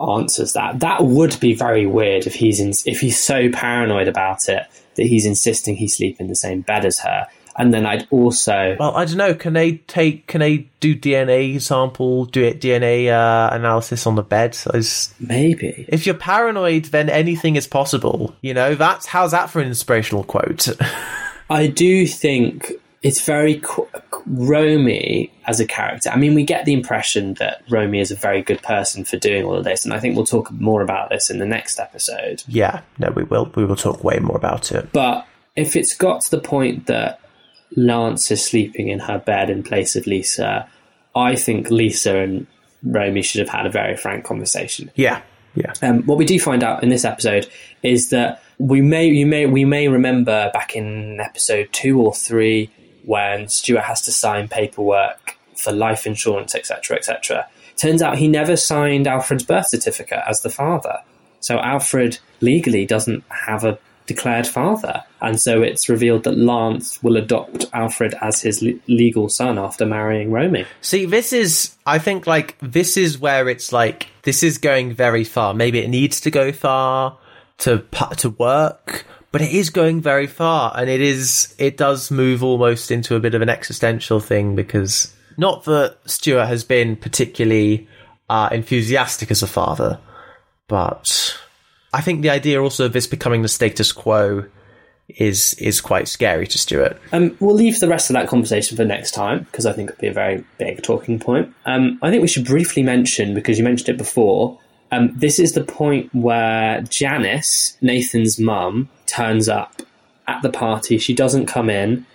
[0.00, 0.80] answers that.
[0.80, 4.64] That would be very weird if he's in, if he's so paranoid about it
[4.96, 7.26] that he's insisting he sleep in the same bed as her.
[7.58, 9.34] And then I'd also well, I don't know.
[9.34, 10.28] Can they take?
[10.28, 12.24] Can they do DNA sample?
[12.26, 14.54] Do it DNA uh, analysis on the bed?
[14.54, 14.80] So
[15.18, 18.34] maybe if you're paranoid, then anything is possible.
[18.42, 20.68] You know, that's how's that for an inspirational quote?
[21.50, 23.88] I do think it's very qu-
[24.26, 26.10] Romy as a character.
[26.10, 29.44] I mean, we get the impression that Romy is a very good person for doing
[29.44, 32.42] all of this, and I think we'll talk more about this in the next episode.
[32.46, 33.50] yeah, no, we will.
[33.54, 34.92] We will talk way more about it.
[34.92, 37.20] But if it's got to the point that
[37.76, 40.68] Lance is sleeping in her bed in place of Lisa,
[41.14, 42.46] I think Lisa and
[42.82, 44.90] Romy should have had a very frank conversation.
[44.94, 45.22] Yeah,
[45.54, 45.72] yeah.
[45.82, 47.48] Um, what we do find out in this episode
[47.82, 52.70] is that we may, you may, we may remember back in episode two or three
[53.04, 57.48] when Stuart has to sign paperwork for life insurance, etc., etc.
[57.76, 60.98] Turns out he never signed Alfred's birth certificate as the father,
[61.40, 63.78] so Alfred legally doesn't have a
[64.08, 69.28] declared father, and so it's revealed that Lance will adopt Alfred as his le- legal
[69.28, 70.66] son after marrying Romy.
[70.80, 75.22] See, this is, I think, like, this is where it's like, this is going very
[75.22, 75.54] far.
[75.54, 77.18] Maybe it needs to go far
[77.58, 77.84] to,
[78.16, 80.72] to work, but it is going very far.
[80.74, 85.14] And it is, it does move almost into a bit of an existential thing because
[85.36, 87.86] not that Stuart has been particularly
[88.28, 90.00] uh, enthusiastic as a father,
[90.66, 91.38] but
[91.92, 94.44] I think the idea also of this becoming the status quo
[95.08, 97.00] is is quite scary to Stuart.
[97.12, 100.00] Um, we'll leave the rest of that conversation for next time because I think it'll
[100.00, 101.54] be a very big talking point.
[101.64, 104.58] Um, I think we should briefly mention because you mentioned it before.
[104.90, 109.82] Um, this is the point where Janice, Nathan's mum, turns up
[110.26, 110.98] at the party.
[110.98, 112.06] She doesn't come in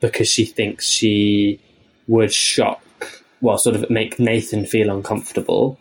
[0.00, 1.60] because she thinks she
[2.06, 2.82] would shock,
[3.40, 5.78] well, sort of make Nathan feel uncomfortable.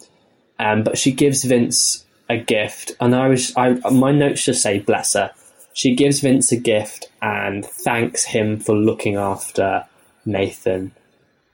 [0.59, 4.79] Um, but she gives Vince a gift, and I was, I my notes just say
[4.79, 5.31] bless her.
[5.73, 9.85] She gives Vince a gift and thanks him for looking after
[10.25, 10.91] Nathan.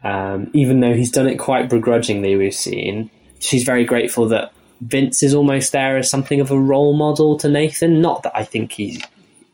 [0.03, 3.09] Um, even though he's done it quite begrudgingly, we've seen.
[3.39, 7.47] She's very grateful that Vince is almost there as something of a role model to
[7.49, 8.01] Nathan.
[8.01, 9.01] Not that I think he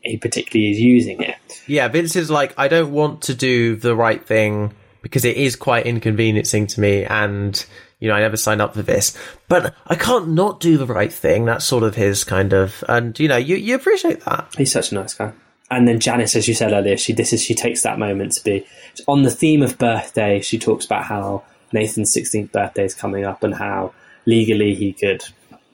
[0.00, 1.36] he particularly is using it.
[1.66, 5.54] Yeah, Vince is like, I don't want to do the right thing because it is
[5.54, 7.64] quite inconveniencing to me and,
[8.02, 9.16] you know, I never signed up for this.
[9.46, 11.44] But I can't not do the right thing.
[11.44, 14.52] That's sort of his kind of, and, you know, you, you appreciate that.
[14.58, 15.32] He's such a nice guy.
[15.70, 18.44] And then Janice, as you said earlier, she this is she takes that moment to
[18.44, 18.66] be
[19.06, 20.40] on the theme of birthday.
[20.40, 23.94] She talks about how Nathan's 16th birthday is coming up and how
[24.26, 25.22] legally he could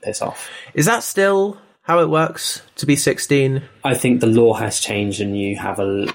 [0.03, 0.51] piss off.
[0.75, 3.63] Is that still how it works to be 16?
[3.85, 6.13] I think the law has changed and you have a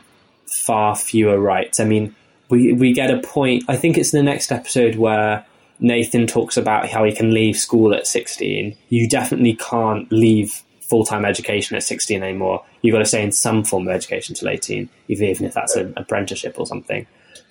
[0.63, 1.79] far fewer rights.
[1.79, 2.15] I mean,
[2.49, 3.63] we we get a point.
[3.67, 5.43] I think it's in the next episode where
[5.83, 8.75] Nathan talks about how he can leave school at 16.
[8.89, 12.63] You definitely can't leave full time education at 16 anymore.
[12.81, 15.93] You've got to stay in some form of education till 18, even if that's an
[15.97, 17.05] apprenticeship or something.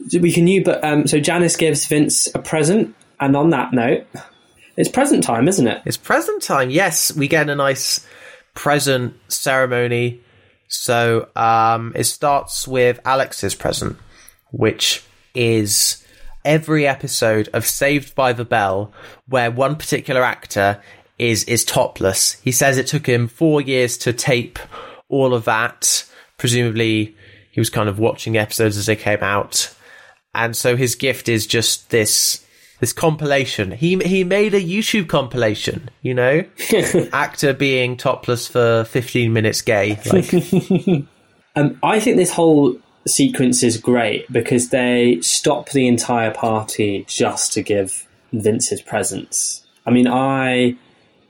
[0.08, 3.72] So We can you, but um, so Janice gives Vince a present, and on that
[3.72, 4.06] note,
[4.76, 5.82] it's present time, isn't it?
[5.84, 6.70] It's present time.
[6.70, 8.06] Yes, we get a nice
[8.54, 10.20] present ceremony.
[10.68, 13.98] So um, it starts with Alex's present,
[14.52, 16.01] which is
[16.44, 18.92] every episode of Saved by the Bell
[19.28, 20.82] where one particular actor
[21.18, 22.34] is is topless.
[22.42, 24.58] He says it took him four years to tape
[25.08, 26.04] all of that.
[26.38, 27.16] Presumably,
[27.50, 29.74] he was kind of watching episodes as they came out,
[30.34, 32.44] and so his gift is just this
[32.80, 33.70] this compilation.
[33.70, 36.44] He he made a YouTube compilation, you know,
[37.12, 40.00] actor being topless for fifteen minutes, gay.
[40.12, 41.04] Like,
[41.54, 47.52] Um, I think this whole sequence is great because they stop the entire party just
[47.54, 49.66] to give Vince his presents.
[49.86, 50.76] I mean, I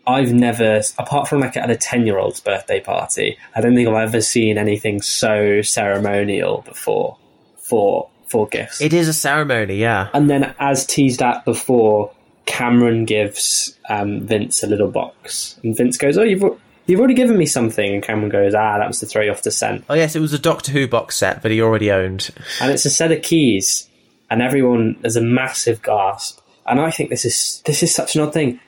[0.06, 3.88] I've never, apart from like at a ten year old's birthday party, I don't think
[3.88, 7.16] I've ever seen anything so ceremonial before
[7.56, 8.80] for for gifts.
[8.80, 10.08] it is a ceremony, yeah.
[10.14, 12.10] and then, as teased at before,
[12.46, 16.42] Cameron gives um, Vince a little box, and Vince goes, "Oh, you've."
[16.86, 19.42] You've already given me something, and Cameron goes, "Ah, that was to throw you off
[19.42, 22.30] the scent." Oh yes, it was a Doctor Who box set that he already owned.
[22.60, 23.88] and it's a set of keys,
[24.30, 26.40] and everyone there's a massive gasp.
[26.66, 28.60] And I think this is this is such an odd thing.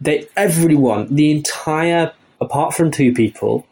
[0.00, 3.66] They everyone, the entire apart from two people,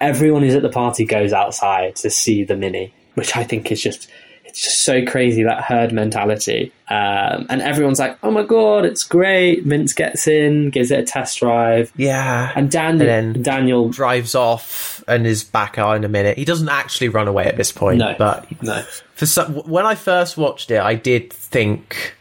[0.00, 3.82] everyone who's at the party goes outside to see the mini, which I think is
[3.82, 4.08] just
[4.52, 6.70] it's just so crazy that herd mentality.
[6.90, 11.02] Um, and everyone's like, "Oh my god, it's great!" Vince gets in, gives it a
[11.04, 12.52] test drive, Yeah.
[12.54, 16.36] and Daniel And then- Daniel drives off and is back out in a minute.
[16.36, 18.82] He doesn't actually run away at this point, no, but no,
[19.14, 22.14] for some, when I first watched it, I did think,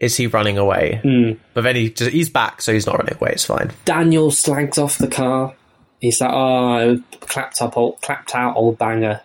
[0.00, 1.00] is he running away?
[1.02, 1.32] Hmm.
[1.54, 3.30] But then he just, he's back, so he's not running away.
[3.32, 3.70] It's fine.
[3.86, 5.54] Daniel slags off the car.
[6.00, 9.22] He's like, "Oh, clapped up, old, clapped out, old banger."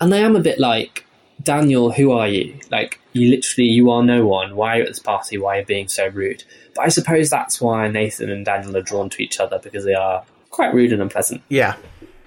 [0.00, 1.03] And I am a bit like,
[1.44, 2.58] Daniel, who are you?
[2.70, 4.56] Like, you literally, you are no one.
[4.56, 5.38] Why are you at this party?
[5.38, 6.42] Why are you being so rude?
[6.74, 9.94] But I suppose that's why Nathan and Daniel are drawn to each other because they
[9.94, 11.42] are quite rude and unpleasant.
[11.48, 11.76] Yeah.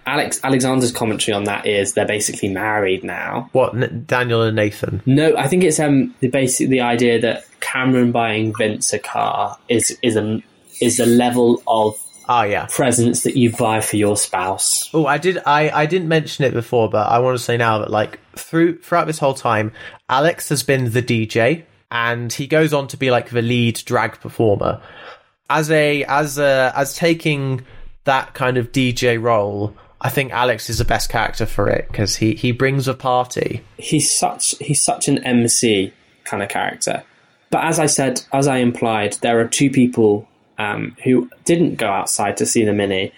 [0.05, 3.49] Alex Alexander's commentary on that is they're basically married now.
[3.51, 5.01] What N- Daniel and Nathan?
[5.05, 9.57] No, I think it's um the basic the idea that Cameron buying Vince a car
[9.67, 10.41] is is a
[10.79, 12.67] is a level of Ah, yeah.
[12.69, 14.89] presents that you buy for your spouse.
[14.93, 15.39] Oh, I did.
[15.45, 18.79] I, I didn't mention it before, but I want to say now that like through
[18.79, 19.71] throughout this whole time,
[20.09, 24.19] Alex has been the DJ, and he goes on to be like the lead drag
[24.19, 24.81] performer.
[25.49, 27.65] As a as a as taking
[28.03, 32.17] that kind of DJ role, I think Alex is the best character for it because
[32.17, 33.63] he he brings a party.
[33.77, 35.93] He's such he's such an MC
[36.25, 37.03] kind of character.
[37.49, 41.87] But as I said, as I implied, there are two people um, who didn't go
[41.87, 43.11] outside to see the mini,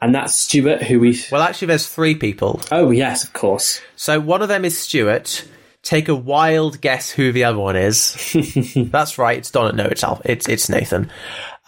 [0.00, 1.18] and that's Stuart, who we.
[1.30, 2.60] Well, actually, there's three people.
[2.70, 3.80] Oh yes, of course.
[3.96, 5.46] So one of them is Stuart.
[5.82, 8.34] Take a wild guess who the other one is.
[8.74, 9.36] That's right.
[9.36, 9.76] It's Don.
[9.76, 10.22] No, it's Al.
[10.24, 11.10] It's it's Nathan.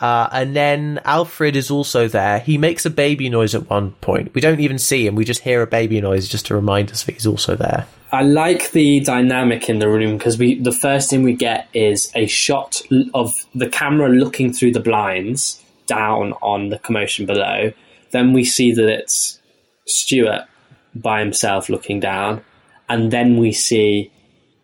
[0.00, 2.38] Uh, and then Alfred is also there.
[2.40, 4.34] He makes a baby noise at one point.
[4.34, 5.14] We don't even see him.
[5.14, 7.86] We just hear a baby noise just to remind us that he's also there.
[8.12, 12.10] I like the dynamic in the room because we the first thing we get is
[12.14, 12.80] a shot
[13.14, 17.72] of the camera looking through the blinds down on the commotion below.
[18.12, 19.40] Then we see that it's
[19.86, 20.46] Stuart
[20.94, 22.44] by himself looking down,
[22.88, 24.12] and then we see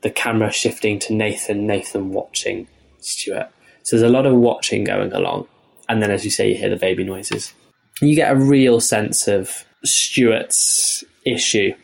[0.03, 1.67] the camera shifting to Nathan.
[1.67, 2.69] Nathan watching
[3.01, 3.49] Stuart.
[3.83, 5.49] So there's a lot of watching going along,
[5.89, 7.53] and then as you say, you hear the baby noises.
[8.01, 11.75] You get a real sense of Stuart's issue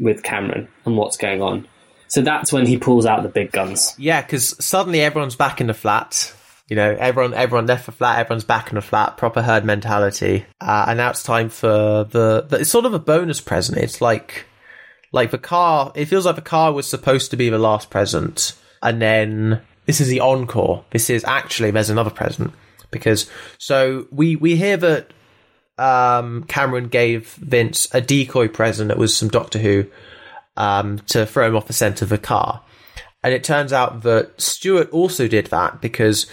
[0.00, 1.68] with Cameron and what's going on.
[2.08, 3.94] So that's when he pulls out the big guns.
[3.96, 6.34] Yeah, because suddenly everyone's back in the flat.
[6.68, 8.18] You know, everyone everyone left the flat.
[8.18, 9.16] Everyone's back in the flat.
[9.16, 10.44] Proper herd mentality.
[10.60, 12.60] Uh, and now it's time for the, the.
[12.60, 13.78] It's sort of a bonus present.
[13.78, 14.46] It's like
[15.12, 15.92] like the car.
[15.94, 20.00] It feels like the car was supposed to be the last present, and then this
[20.00, 20.84] is the encore.
[20.90, 22.52] This is actually there's another present
[22.90, 25.12] because so we we hear that
[25.80, 29.86] um, Cameron gave Vince a decoy present that was some Doctor Who
[30.56, 32.62] um, to throw him off the scent of the car.
[33.24, 36.26] And it turns out that Stuart also did that because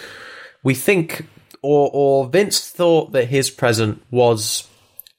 [0.64, 1.26] we think,
[1.62, 4.68] or, or Vince thought that his present was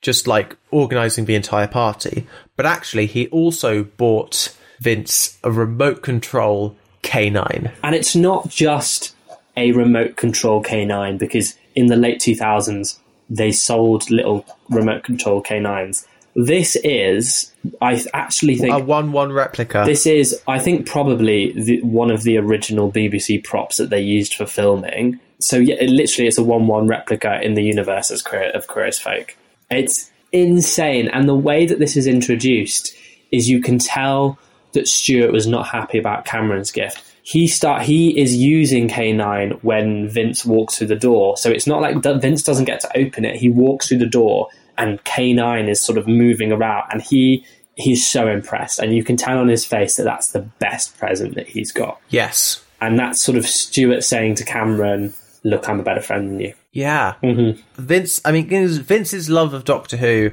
[0.03, 2.27] just like organizing the entire party.
[2.55, 7.73] But actually, he also bought Vince a remote control K9.
[7.83, 9.15] And it's not just
[9.57, 12.99] a remote control K9 because in the late 2000s
[13.31, 16.07] they sold little remote control K9s.
[16.35, 19.83] This is, I actually think, A 1 1 replica.
[19.85, 24.35] This is, I think, probably the, one of the original BBC props that they used
[24.35, 25.19] for filming.
[25.41, 28.93] So yeah, it literally it's a one-one replica in the universe as Queer, of Queer
[28.93, 29.37] Folk.
[29.71, 32.95] It's insane, and the way that this is introduced
[33.31, 34.39] is you can tell
[34.73, 37.05] that Stuart was not happy about Cameron's gift.
[37.29, 41.83] He start he is using K9 when Vince walks through the door, so it's not
[41.83, 43.37] like Vince doesn't get to open it.
[43.37, 47.45] He walks through the door, and K9 is sort of moving around, and he
[47.77, 51.35] he's so impressed, and you can tell on his face that that's the best present
[51.35, 52.65] that he's got, yes.
[52.81, 55.13] and that's sort of Stuart saying to Cameron,
[55.45, 57.17] "Look, I'm a better friend than you." Yeah.
[57.23, 57.61] Mm-hmm.
[57.83, 60.31] Vince, I mean, Vince's love of Doctor Who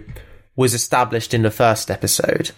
[0.55, 2.51] was established in the first episode,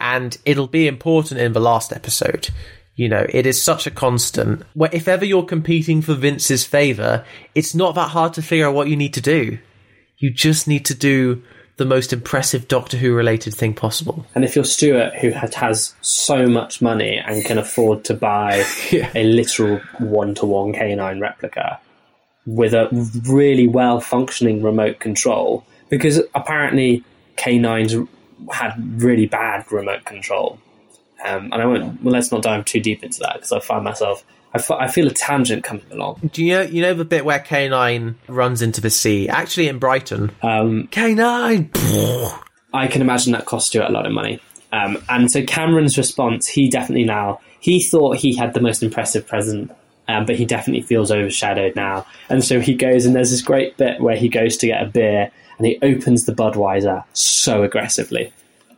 [0.00, 2.48] and it'll be important in the last episode.
[2.96, 4.62] You know, it is such a constant.
[4.74, 8.74] Where if ever you're competing for Vince's favour, it's not that hard to figure out
[8.74, 9.58] what you need to do.
[10.18, 11.42] You just need to do
[11.76, 14.24] the most impressive Doctor Who related thing possible.
[14.36, 18.64] And if you're Stuart, who had, has so much money and can afford to buy
[18.92, 19.10] Yeah.
[19.12, 21.80] a literal one-to-one K9 replica
[22.46, 22.88] with a
[23.28, 27.02] really well-functioning remote control, because apparently
[27.38, 28.06] K9s
[28.52, 30.60] had really bad remote control.
[31.24, 32.02] Um, and I won't.
[32.02, 34.24] Well, let's not dive too deep into that because I find myself.
[34.52, 36.30] I, f- I feel a tangent coming along.
[36.32, 39.28] Do you know you know the bit where K nine runs into the sea?
[39.28, 41.70] Actually, in Brighton, Um, K nine.
[42.72, 44.40] I can imagine that cost Stuart a lot of money.
[44.72, 49.26] Um, and so Cameron's response, he definitely now he thought he had the most impressive
[49.26, 49.70] present
[50.08, 52.06] um, but he definitely feels overshadowed now.
[52.28, 54.86] And so he goes, and there's this great bit where he goes to get a
[54.86, 58.32] beer and he opens the Budweiser so aggressively.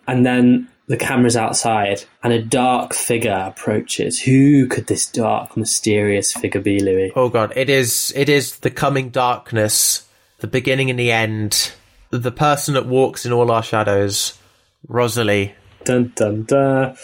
[0.07, 4.21] And then the camera's outside and a dark figure approaches.
[4.21, 7.13] Who could this dark, mysterious figure be, Louis?
[7.17, 10.09] Oh god, it is it is the coming darkness,
[10.39, 11.73] the beginning and the end.
[12.11, 14.39] The person that walks in all our shadows,
[14.87, 15.55] Rosalie.
[15.85, 16.97] Dun dun dun.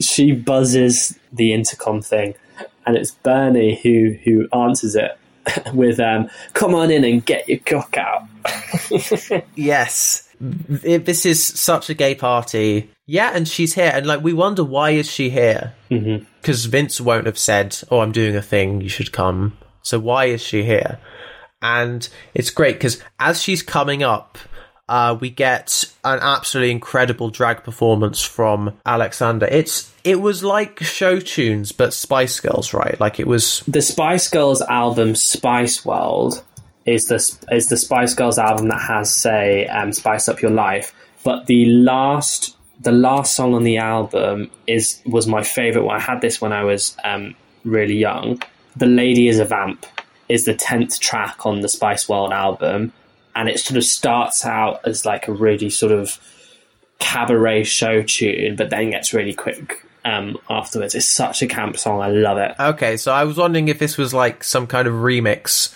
[0.00, 2.34] She buzzes the intercom thing,
[2.86, 5.18] and it's Bernie who who answers it
[5.74, 8.24] with um, "Come on in and get your cock out."
[9.54, 10.29] Yes.
[10.40, 12.90] This is such a gay party.
[13.06, 15.74] Yeah, and she's here, and like we wonder why is she here?
[15.88, 18.80] Because Vince won't have said, "Oh, I'm doing a thing.
[18.80, 20.98] You should come." So why is she here?
[21.62, 24.38] And it's great because as she's coming up,
[24.88, 29.46] uh, we get an absolutely incredible drag performance from Alexander.
[29.46, 32.98] It's it was like show tunes, but Spice Girls, right?
[32.98, 36.42] Like it was the Spice Girls album Spice World
[36.90, 40.94] is the is the Spice Girls album that has say um, Spice Up Your Life,
[41.22, 45.96] but the last the last song on the album is was my favorite one.
[45.96, 47.34] I had this when I was um,
[47.64, 48.42] really young.
[48.76, 49.86] The Lady is a Vamp
[50.28, 52.92] is the tenth track on the Spice World album,
[53.34, 56.18] and it sort of starts out as like a really sort of
[56.98, 60.94] cabaret show tune, but then gets really quick um, afterwards.
[60.94, 62.00] It's such a camp song.
[62.00, 62.54] I love it.
[62.58, 65.74] Okay, so I was wondering if this was like some kind of remix,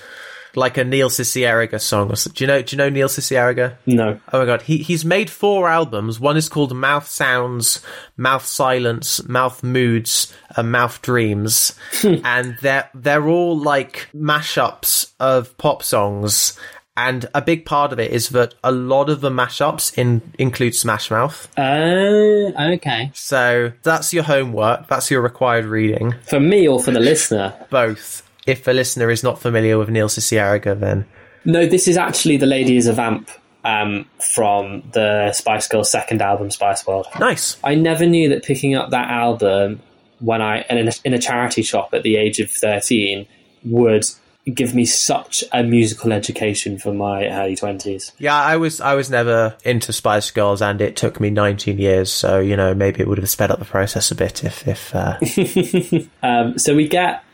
[0.56, 2.10] like a Neil Cicierega song.
[2.10, 2.14] Or.
[2.14, 2.62] Do you know?
[2.62, 3.76] Do you know Neil Cicierega?
[3.86, 4.20] No.
[4.32, 6.20] Oh my god, he he's made four albums.
[6.20, 7.84] One is called Mouth Sounds,
[8.16, 12.16] Mouth Silence, Mouth Moods, and Mouth Dreams, hmm.
[12.24, 16.58] and they're they're all like mashups of pop songs.
[16.96, 20.76] And a big part of it is that a lot of the mashups in include
[20.76, 21.48] Smash Mouth.
[21.58, 23.10] Oh, okay.
[23.14, 24.86] So that's your homework.
[24.86, 26.14] That's your required reading.
[26.22, 27.52] For me or for the listener?
[27.68, 28.23] Both.
[28.46, 31.06] If a listener is not familiar with Neil Cicierega, then
[31.44, 33.30] No, this is actually The Lady is a Vamp
[33.64, 37.06] um, from the Spice Girls' second album, Spice World.
[37.18, 37.56] nice.
[37.64, 39.80] I never knew that picking up that album
[40.20, 43.26] when I in a, in a charity shop at the age of 13
[43.64, 44.04] would
[44.52, 48.12] give me such a musical education for my early 20s.
[48.18, 52.12] Yeah, I was I was never into Spice Girls, and it took me 19 years.
[52.12, 54.94] So you know, maybe it would have sped up the process a bit if if.
[54.94, 55.18] Uh,
[56.22, 57.24] Um, so we get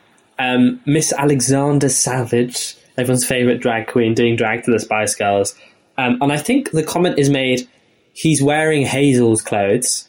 [0.41, 5.55] um, Miss Alexander Savage, everyone's favourite drag queen, doing drag to the Spice Girls.
[5.99, 7.69] Um, and I think the comment is made
[8.15, 10.09] he's wearing Hazel's clothes,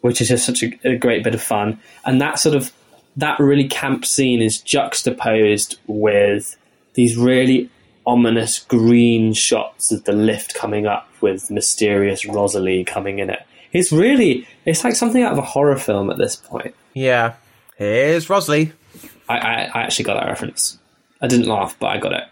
[0.00, 1.80] which is just such a, a great bit of fun.
[2.04, 2.72] And that sort of
[3.16, 6.56] that really camp scene is juxtaposed with
[6.94, 7.68] these really
[8.06, 13.40] ominous green shots of the lift coming up with mysterious Rosalie coming in it.
[13.72, 16.74] It's really it's like something out of a horror film at this point.
[16.94, 17.34] yeah,
[17.76, 18.72] here's Rosalie.
[19.32, 20.78] I, I, I actually got that reference.
[21.20, 22.24] I didn't laugh, but I got it.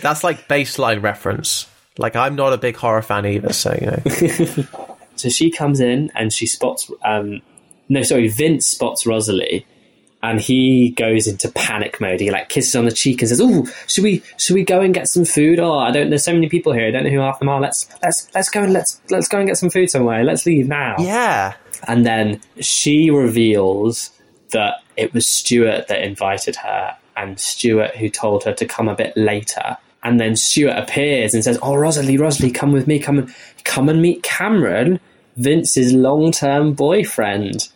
[0.00, 1.66] That's like baseline reference.
[1.98, 4.64] Like I'm not a big horror fan either, so you know.
[5.16, 6.90] So she comes in and she spots.
[7.02, 7.40] Um,
[7.88, 9.66] no, sorry, Vince spots Rosalie,
[10.22, 12.20] and he goes into panic mode.
[12.20, 14.92] He like kisses on the cheek and says, "Oh, should we should we go and
[14.92, 15.58] get some food?
[15.58, 16.10] Oh, I don't.
[16.10, 16.86] There's so many people here.
[16.86, 17.60] I don't know who half them are.
[17.60, 20.22] Let's let's let's go and let's let's go and get some food somewhere.
[20.22, 21.54] Let's leave now." yeah,
[21.88, 24.10] And then she reveals
[24.50, 28.94] that it was Stuart that invited her, and Stuart who told her to come a
[28.94, 29.76] bit later.
[30.02, 32.98] And then Stuart appears and says, "Oh, Rosalie, Rosalie, come with me.
[32.98, 33.34] Come and
[33.64, 35.00] come and meet Cameron,
[35.36, 37.68] Vince's long-term boyfriend."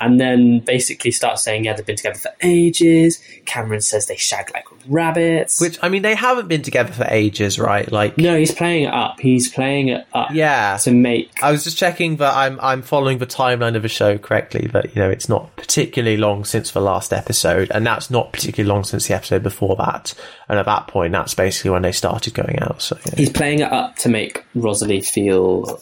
[0.00, 4.50] And then basically starts saying, "Yeah, they've been together for ages." Cameron says they shag
[4.54, 5.60] like rabbits.
[5.60, 7.90] which I mean, they haven't been together for ages, right?
[7.90, 9.20] Like, no, he's playing it up.
[9.20, 10.76] He's playing it up yeah.
[10.82, 14.18] to make I was just checking that I'm I'm following the timeline of the show
[14.18, 14.68] correctly.
[14.72, 18.68] That you know it's not particularly long since the last episode, and that's not particularly
[18.68, 20.14] long since the episode before that.
[20.48, 22.82] And at that point, that's basically when they started going out.
[22.82, 23.14] So yeah.
[23.16, 25.80] he's playing it up to make Rosalie feel.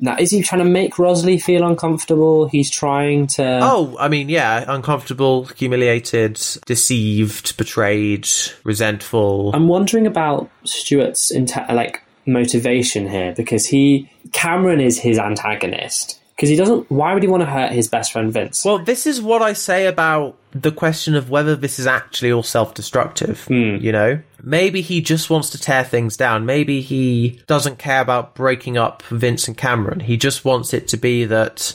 [0.00, 2.46] Now, is he trying to make Rosalie feel uncomfortable?
[2.46, 3.60] He's trying to.
[3.62, 8.28] Oh, I mean, yeah, uncomfortable, humiliated, deceived, betrayed,
[8.64, 9.52] resentful.
[9.54, 16.48] I'm wondering about Stuart's inte- like motivation here because he Cameron is his antagonist because
[16.48, 16.90] he doesn't.
[16.90, 18.64] Why would he want to hurt his best friend Vince?
[18.64, 22.42] Well, this is what I say about the question of whether this is actually all
[22.42, 23.44] self destructive.
[23.44, 23.76] Hmm.
[23.76, 24.22] You know?
[24.42, 26.44] Maybe he just wants to tear things down.
[26.44, 30.00] Maybe he doesn't care about breaking up Vince and Cameron.
[30.00, 31.74] He just wants it to be that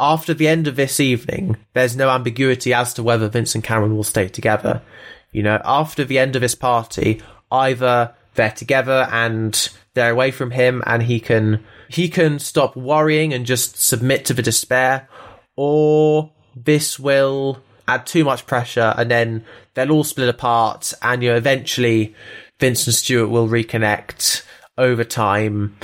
[0.00, 3.96] after the end of this evening, there's no ambiguity as to whether Vince and Cameron
[3.96, 4.82] will stay together.
[5.30, 10.50] You know, after the end of this party, either they're together and they're away from
[10.50, 15.08] him and he can he can stop worrying and just submit to the despair,
[15.56, 21.30] or this will add too much pressure, and then they'll all split apart, and you
[21.30, 22.14] know eventually
[22.58, 24.44] Vince and Stuart will reconnect
[24.78, 25.76] over time.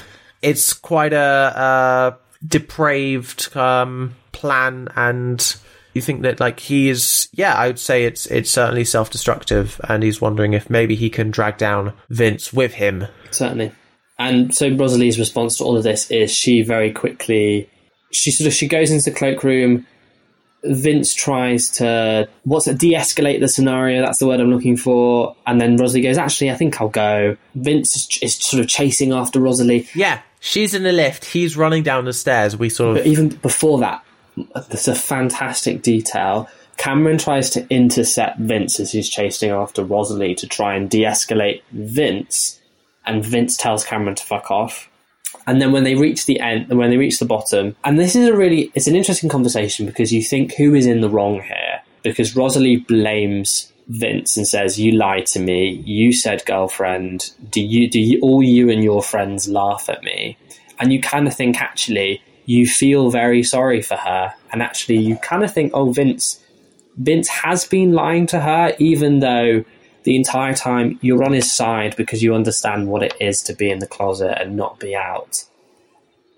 [0.42, 5.56] It's quite a, a depraved um, plan, and
[5.94, 9.80] you think that like he is, yeah, I would say it's it's certainly self destructive,
[9.88, 13.06] and he's wondering if maybe he can drag down Vince with him.
[13.30, 13.72] Certainly.
[14.20, 17.68] And so Rosalie's response to all of this is she very quickly
[18.10, 19.86] she sort of she goes into the cloakroom.
[20.62, 24.02] Vince tries to what's it de-escalate the scenario.
[24.02, 25.34] That's the word I'm looking for.
[25.46, 29.12] And then Rosalie goes, "Actually, I think I'll go." Vince is, is sort of chasing
[29.12, 29.88] after Rosalie.
[29.94, 31.24] Yeah, she's in the lift.
[31.24, 32.56] He's running down the stairs.
[32.56, 34.04] We sort of But even before that,
[34.68, 36.48] there's a fantastic detail.
[36.76, 42.59] Cameron tries to intercept Vince as he's chasing after Rosalie to try and de-escalate Vince,
[43.06, 44.88] and Vince tells Cameron to fuck off.
[45.46, 48.28] And then when they reach the end, when they reach the bottom, and this is
[48.28, 51.82] a really, it's an interesting conversation because you think who is in the wrong here?
[52.02, 55.82] Because Rosalie blames Vince and says, "You lied to me.
[55.84, 57.30] You said girlfriend.
[57.50, 57.90] Do you?
[57.90, 58.20] Do you?
[58.22, 60.36] All you and your friends laugh at me?"
[60.78, 65.16] And you kind of think, actually, you feel very sorry for her, and actually, you
[65.16, 66.40] kind of think, "Oh, Vince,
[66.96, 69.64] Vince has been lying to her, even though."
[70.04, 73.70] The entire time you're on his side because you understand what it is to be
[73.70, 75.44] in the closet and not be out.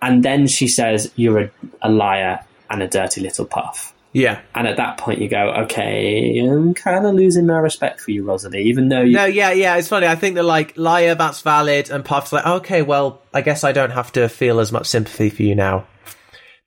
[0.01, 1.51] And then she says, You're a,
[1.83, 2.41] a liar
[2.71, 3.95] and a dirty little puff.
[4.13, 4.41] yeah.
[4.55, 8.25] And at that point, you go, okay, I'm kind of losing my respect for you,
[8.25, 9.13] Rosalie, even though you.
[9.13, 9.77] No, yeah, yeah.
[9.77, 10.07] It's funny.
[10.07, 13.73] I think that like liar, that's valid, and Puff's like, okay, well, I guess I
[13.73, 15.87] don't have to feel as much sympathy for you now.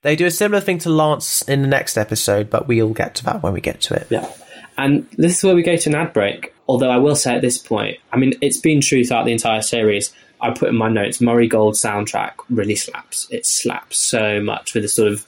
[0.02, 3.24] They do a similar thing to Lance in the next episode, but we'll get to
[3.24, 4.06] that when we get to it.
[4.10, 4.30] Yeah.
[4.78, 6.52] And this is where we go to an ad break.
[6.68, 9.62] Although I will say at this point, I mean, it's been true throughout the entire
[9.62, 10.12] series.
[10.40, 13.26] I put in my notes, Murray Gold soundtrack really slaps.
[13.30, 15.26] It slaps so much with the sort of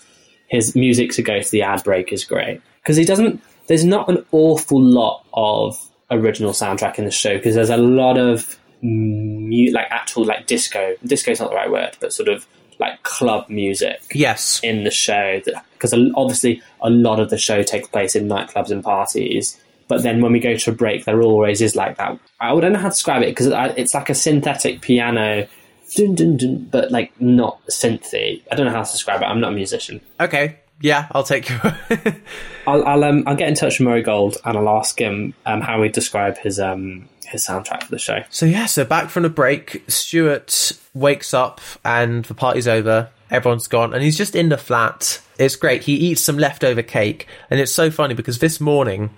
[0.48, 3.40] his music to go to the ad break is great because he doesn't.
[3.68, 5.78] There's not an awful lot of
[6.10, 10.94] original soundtrack in the show because there's a lot of mu- like actual like disco.
[11.04, 12.46] Disco's not the right word, but sort of
[12.78, 14.60] like club music Yes.
[14.62, 15.40] in the show
[15.72, 19.58] because obviously a lot of the show takes place in nightclubs and parties.
[19.88, 22.18] But then when we go to a break, there always is like that.
[22.40, 25.48] I don't know how to describe it because it's like a synthetic piano,
[25.96, 28.42] dun, dun, dun, but like not synthy.
[28.52, 29.24] I don't know how to describe it.
[29.24, 30.00] I'm not a musician.
[30.20, 30.56] Okay.
[30.80, 31.58] Yeah, I'll take you.
[32.66, 35.60] I'll I'll, um, I'll get in touch with Murray Gold and I'll ask him um,
[35.60, 38.22] how he describe his um his soundtrack for the show.
[38.30, 43.10] so yeah, so back from the break, Stuart wakes up and the party's over.
[43.30, 45.20] Everyone's gone, and he's just in the flat.
[45.38, 45.82] It's great.
[45.82, 49.10] He eats some leftover cake, and it's so funny because this morning,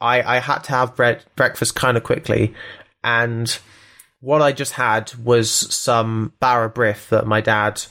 [0.00, 2.54] I I had to have bread breakfast kind of quickly,
[3.02, 3.58] and
[4.20, 7.82] what I just had was some bara brith that my dad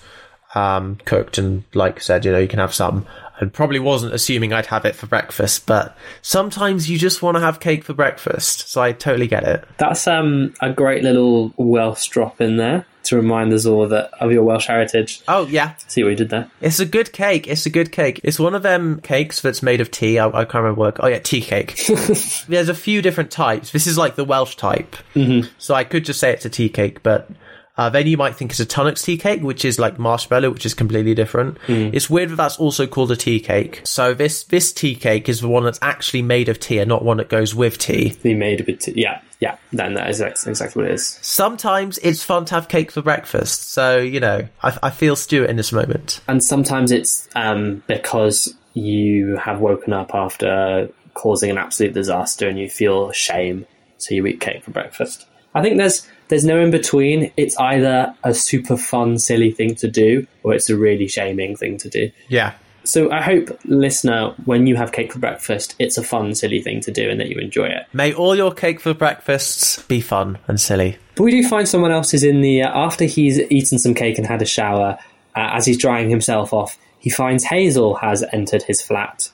[0.53, 3.05] um, cooked, and like said, you know, you can have some.
[3.37, 7.41] And probably wasn't assuming I'd have it for breakfast, but sometimes you just want to
[7.41, 9.65] have cake for breakfast, so I totally get it.
[9.77, 14.31] That's um a great little Welsh drop in there to remind us all that of
[14.31, 15.21] your Welsh heritage.
[15.27, 16.49] Oh yeah, See what you did there.
[16.61, 17.47] it's a good cake.
[17.47, 18.19] It's a good cake.
[18.23, 20.19] It's one of them cakes that's made of tea.
[20.19, 20.97] I, I can't remember what.
[21.03, 21.79] Oh yeah, tea cake.
[22.47, 23.71] There's a few different types.
[23.71, 25.49] This is like the Welsh type, mm-hmm.
[25.57, 27.29] so I could just say it's a tea cake, but.
[27.77, 30.65] Uh, then you might think it's a Tunnocks tea cake, which is like marshmallow, which
[30.65, 31.57] is completely different.
[31.67, 33.81] It's weird that that's also called a tea cake.
[33.83, 37.03] So this this tea cake is the one that's actually made of tea and not
[37.03, 38.15] one that goes with tea.
[38.23, 38.87] Be made a bit.
[38.95, 39.57] yeah, yeah.
[39.73, 41.19] Then that is exactly what it is.
[41.21, 43.71] Sometimes it's fun to have cake for breakfast.
[43.71, 46.21] So you know, I, I feel Stuart in this moment.
[46.27, 52.59] and sometimes it's um, because you have woken up after causing an absolute disaster and
[52.59, 53.65] you feel shame,
[53.97, 55.25] so you eat cake for breakfast.
[55.55, 57.31] I think there's there's no in between.
[57.37, 61.77] It's either a super fun, silly thing to do, or it's a really shaming thing
[61.79, 62.11] to do.
[62.27, 62.53] Yeah.
[62.83, 66.81] So I hope, listener, when you have cake for breakfast, it's a fun, silly thing
[66.81, 67.87] to do, and that you enjoy it.
[67.93, 70.97] May all your cake for breakfasts be fun and silly.
[71.15, 74.17] But we do find someone else is in the uh, after he's eaten some cake
[74.17, 74.99] and had a shower.
[75.35, 79.29] Uh, as he's drying himself off, he finds Hazel has entered his flat.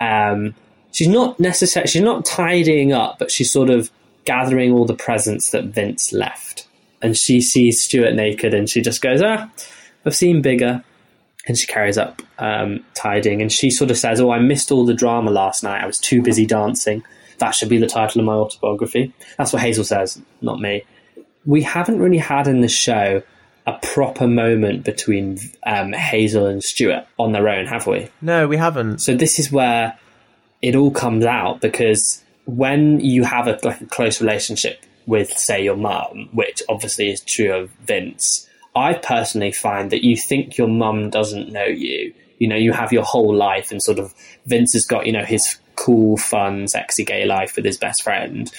[0.00, 0.54] Um,
[0.92, 3.90] she's not necessarily she's not tidying up, but she's sort of
[4.30, 6.68] gathering all the presents that Vince left.
[7.02, 9.50] And she sees Stuart naked, and she just goes, "Ah,
[10.04, 10.84] I've seen bigger."
[11.48, 14.84] And she carries up um, tidying, and she sort of says, "Oh, I missed all
[14.84, 15.82] the drama last night.
[15.82, 17.02] I was too busy dancing."
[17.38, 19.14] That should be the title of my autobiography.
[19.38, 20.84] That's what Hazel says, not me
[21.44, 23.22] we haven't really had in the show
[23.66, 28.08] a proper moment between um, Hazel and Stuart on their own, have we?
[28.20, 28.98] No, we haven't.
[28.98, 29.98] So this is where
[30.62, 35.62] it all comes out because when you have a, like a close relationship with, say,
[35.62, 40.68] your mum, which obviously is true of Vince, I personally find that you think your
[40.68, 42.14] mum doesn't know you.
[42.38, 44.14] You know, you have your whole life, and sort of
[44.46, 48.50] Vince has got you know his cool, fun, sexy gay life with his best friend.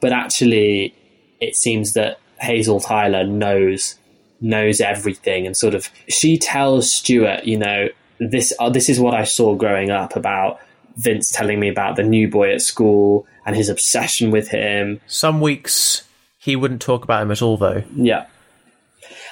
[0.00, 0.94] But actually,
[1.40, 3.96] it seems that Hazel Tyler knows
[4.40, 9.14] knows everything and sort of she tells Stuart, you know, this uh, this is what
[9.14, 10.60] I saw growing up about
[10.96, 15.00] Vince telling me about the new boy at school and his obsession with him.
[15.06, 16.02] Some weeks
[16.38, 17.82] he wouldn't talk about him at all, though.
[17.94, 18.26] Yeah.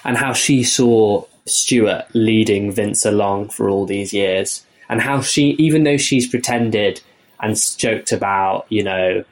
[0.05, 4.65] And how she saw Stuart leading Vince along for all these years.
[4.89, 7.01] And how she, even though she's pretended
[7.41, 9.25] and joked about, you know,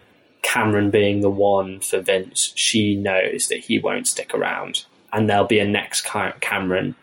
[0.43, 5.45] Cameron being the one for Vince, she knows that he won't stick around and there'll
[5.45, 6.07] be a next
[6.41, 6.95] Cameron.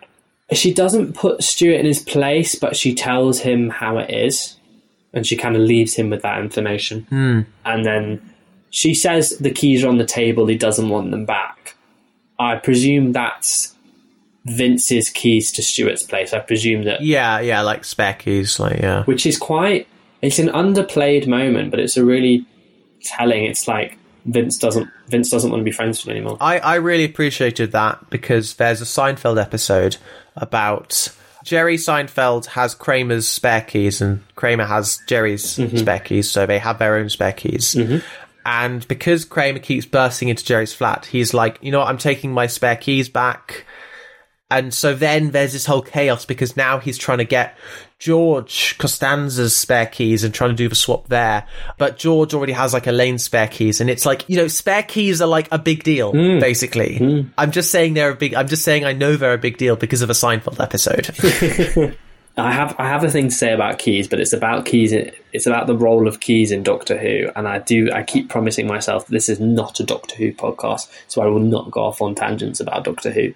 [0.52, 4.56] She doesn't put Stuart in his place, but she tells him how it is
[5.14, 7.08] and she kind of leaves him with that information.
[7.12, 7.46] Mm.
[7.66, 8.34] And then
[8.70, 11.76] she says the keys are on the table, he doesn't want them back.
[12.38, 13.76] I presume that's
[14.46, 16.34] Vince's keys to Stuart's place.
[16.34, 17.02] I presume that.
[17.02, 19.04] Yeah, yeah, like spare keys, like, yeah.
[19.04, 19.88] Which is quite.
[20.22, 22.46] It's an underplayed moment, but it's a really
[23.02, 23.46] telling.
[23.46, 26.38] It's like Vince doesn't Vince doesn't want to be friends with him anymore.
[26.40, 29.98] I, I really appreciated that because there's a Seinfeld episode
[30.36, 31.14] about
[31.50, 35.78] Jerry Seinfeld has Kramer's spare keys and Kramer has Jerry's mm-hmm.
[35.78, 37.74] spare keys, so they have their own spare keys.
[37.74, 38.06] Mm-hmm.
[38.46, 42.32] And because Kramer keeps bursting into Jerry's flat, he's like, you know what, I'm taking
[42.32, 43.66] my spare keys back.
[44.52, 47.58] And so then there's this whole chaos because now he's trying to get
[48.00, 51.46] George Costanza's spare keys and trying to do the swap there.
[51.78, 53.82] But George already has like Elaine's spare keys.
[53.82, 56.40] And it's like, you know, spare keys are like a big deal, mm.
[56.40, 56.98] basically.
[56.98, 57.30] Mm.
[57.38, 59.76] I'm just saying they're a big, I'm just saying I know they're a big deal
[59.76, 61.98] because of a Seinfeld episode.
[62.38, 64.94] I have I have a thing to say about keys, but it's about keys.
[65.34, 68.66] It's about the role of keys in Doctor Who, and I do I keep promising
[68.66, 72.16] myself this is not a Doctor Who podcast, so I will not go off on
[72.16, 73.34] tangents about Doctor Who.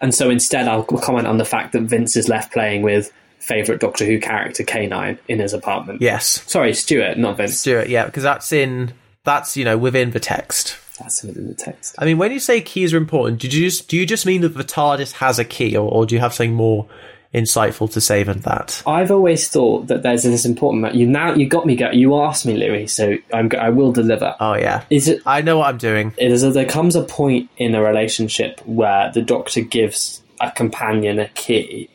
[0.00, 3.12] And so instead, I'll comment on the fact that Vince is left playing with
[3.44, 6.00] favorite Doctor Who character K9 in his apartment.
[6.00, 7.58] Yes, sorry, Stuart, not Vince.
[7.58, 8.92] Stuart, yeah, because that's in
[9.24, 10.78] that's you know within the text.
[10.98, 11.96] That's within the text.
[11.98, 14.42] I mean, when you say keys are important, do you just do you just mean
[14.42, 16.86] that the TARDIS has a key, or, or do you have something more
[17.34, 18.82] insightful to say than that?
[18.86, 20.94] I've always thought that there's this important.
[20.94, 21.76] You now you got me.
[21.76, 24.36] Go, you asked me, Louis, so I'm, I will deliver.
[24.40, 24.84] Oh yeah.
[24.88, 25.22] Is it?
[25.26, 26.14] I know what I'm doing.
[26.16, 26.42] It is.
[26.44, 31.28] A, there comes a point in a relationship where the Doctor gives a companion a
[31.28, 31.88] key,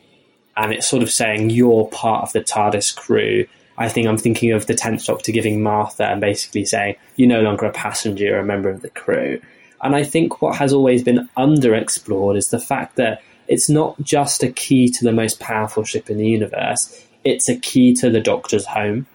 [0.56, 3.46] and it's sort of saying you're part of the TARDIS crew.
[3.78, 7.40] I think I'm thinking of the tenth Doctor giving Martha and basically saying you're no
[7.40, 9.40] longer a passenger, you're a member of the crew.
[9.82, 14.42] And I think what has always been underexplored is the fact that it's not just
[14.42, 18.20] a key to the most powerful ship in the universe, it's a key to the
[18.20, 19.06] Doctor's home.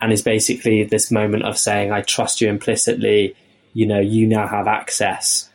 [0.00, 3.34] And is basically this moment of saying, I trust you implicitly,
[3.72, 5.48] you know, you now have access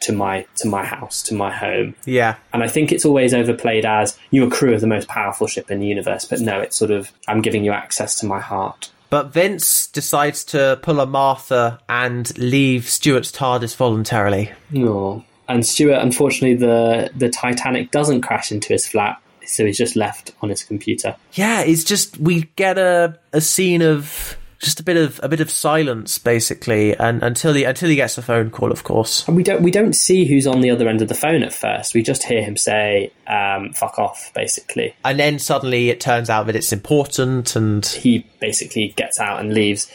[0.00, 1.94] to my to my house, to my home.
[2.04, 2.36] Yeah.
[2.52, 5.70] And I think it's always overplayed as you're a crew of the most powerful ship
[5.70, 8.90] in the universe, but no, it's sort of I'm giving you access to my heart.
[9.10, 14.52] But Vince decides to pull a Martha and leave Stuart's TARDIS voluntarily.
[14.76, 15.24] Oh.
[15.48, 20.32] And Stuart, unfortunately, the the Titanic doesn't crash into his flat, so he's just left
[20.42, 21.16] on his computer.
[21.32, 25.40] Yeah, it's just we get a a scene of just a bit of a bit
[25.40, 29.26] of silence basically and until he until he gets a phone call of course.
[29.28, 31.52] And we don't we don't see who's on the other end of the phone at
[31.52, 31.94] first.
[31.94, 34.94] We just hear him say um, fuck off basically.
[35.04, 39.54] And then suddenly it turns out that it's important and he basically gets out and
[39.54, 39.90] leaves.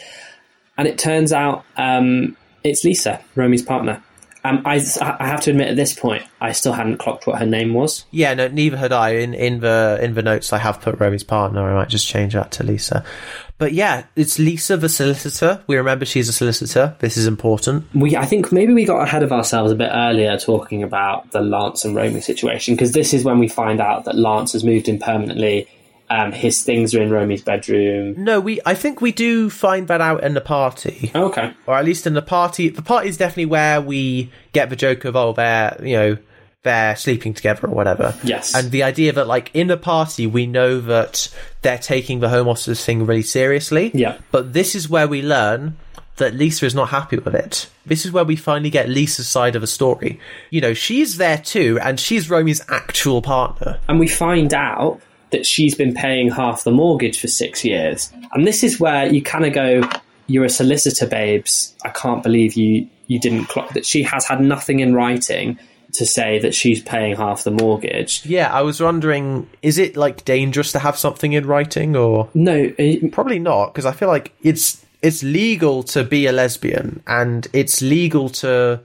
[0.78, 4.02] And it turns out um, it's lisa romy's partner
[4.46, 7.46] um, I, I have to admit, at this point, I still hadn't clocked what her
[7.46, 8.06] name was.
[8.12, 9.12] Yeah, no, neither had I.
[9.12, 11.70] In in the in the notes, I have put Romy's partner.
[11.70, 13.06] I might just change that to Lisa.
[13.58, 15.64] But yeah, it's Lisa, the solicitor.
[15.68, 16.96] We remember she's a solicitor.
[17.00, 17.86] This is important.
[17.96, 21.40] We, I think, maybe we got ahead of ourselves a bit earlier talking about the
[21.40, 24.90] Lance and Romy situation because this is when we find out that Lance has moved
[24.90, 25.68] in permanently
[26.10, 28.16] um, his things are in Romy's bedroom.
[28.18, 28.60] No, we.
[28.66, 31.12] I think we do find that out in the party.
[31.16, 32.70] Okay, or at least in the party.
[32.70, 36.18] The party is definitely where we get the joke of oh, they're you know
[36.64, 38.16] they're sleeping together or whatever.
[38.24, 42.30] Yes, and the idea that like in the party we know that they're taking the
[42.30, 43.92] home office thing really seriously.
[43.94, 45.78] Yeah, but this is where we learn
[46.18, 47.70] that Lisa is not happy with it.
[47.86, 50.20] This is where we finally get Lisa's side of the story.
[50.52, 53.80] You know, she's there too, and she's Romy's actual partner.
[53.88, 55.02] And we find out
[55.34, 58.12] that she's been paying half the mortgage for six years.
[58.32, 59.82] And this is where you kind of go,
[60.28, 61.76] you're a solicitor, babes.
[61.84, 65.60] I can't believe you, you didn't clock that she has had nothing in writing
[65.94, 68.26] to say that she's paying half the mortgage.
[68.26, 72.74] Yeah, I was wondering, is it like dangerous to have something in writing or no?
[72.78, 77.48] It, probably not because I feel like it's it's legal to be a lesbian and
[77.54, 78.80] it's legal to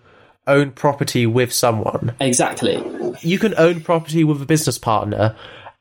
[0.47, 2.15] own property with someone.
[2.21, 2.83] Exactly.
[3.21, 5.37] You can own property with a business partner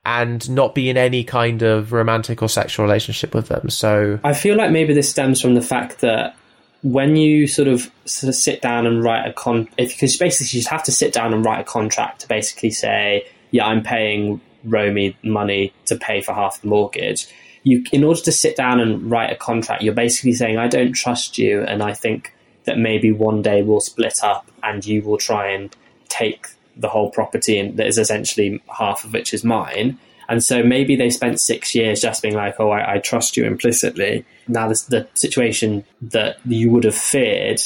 [0.08, 3.70] and not be in any kind of romantic or sexual relationship with them.
[3.70, 6.34] So I feel like maybe this stems from the fact that
[6.82, 10.66] when you sort of sort of sit down and write a con, because basically you
[10.70, 15.18] have to sit down and write a contract to basically say, yeah, I'm paying Romy
[15.24, 17.28] money to pay for half the mortgage.
[17.64, 20.94] You, in order to sit down and write a contract, you're basically saying, I don't
[20.94, 22.34] trust you, and I think
[22.64, 25.76] that maybe one day we'll split up and you will try and
[26.08, 26.48] take
[26.80, 29.98] the whole property and that is essentially half of which is mine.
[30.30, 33.46] And so maybe they spent six years just being like, oh, I, I trust you
[33.46, 34.26] implicitly.
[34.48, 37.62] Now, this, the situation that you would have feared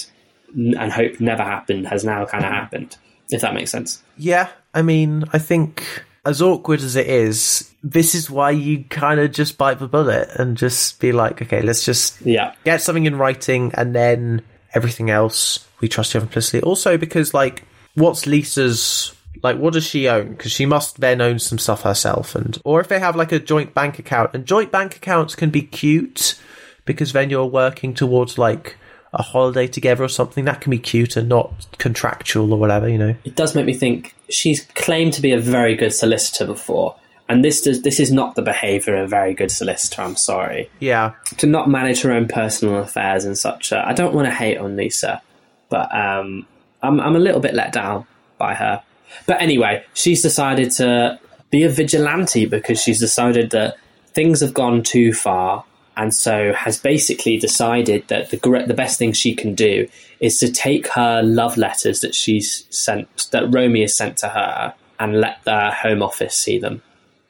[0.56, 2.98] and hoped never happened has now kind of happened,
[3.32, 4.04] if that makes sense.
[4.18, 9.20] Yeah, I mean, I think as awkward as it is, this is why you kind
[9.20, 12.54] of just bite the bullet and just be like, okay, let's just yeah.
[12.64, 14.44] get something in writing and then
[14.74, 16.62] everything else we trust you implicitly.
[16.62, 17.64] Also, because, like,
[17.96, 19.14] what's Lisa's
[19.44, 20.32] like what does she own?
[20.32, 23.40] Because she must then own some stuff herself and or if they have like a
[23.40, 24.32] joint bank account.
[24.34, 26.40] And joint bank accounts can be cute
[26.86, 28.78] because then you're working towards like
[29.14, 30.46] a holiday together or something.
[30.46, 33.16] That can be cute and not contractual or whatever you know?
[33.24, 36.96] It does make me think she's claimed to be a very good solicitor before.
[37.28, 40.70] And this does this is not the behavior of a very good solicitor i'm sorry.
[40.80, 41.14] Yeah.
[41.38, 44.76] To not manage her own personal affairs and such I don't want to hate on
[44.76, 45.22] lisa
[45.70, 46.46] but um
[46.82, 48.06] I'm, I'm a little bit let down
[48.38, 48.82] by her.
[49.26, 51.20] But anyway, she's decided to
[51.50, 53.78] be a vigilante because she's decided that
[54.14, 55.66] things have gone too far
[55.98, 59.88] and so has basically decided that the the best thing she can do
[60.20, 64.74] is to take her love letters that she's sent that Romy has sent to her
[65.00, 66.82] and let the home office see them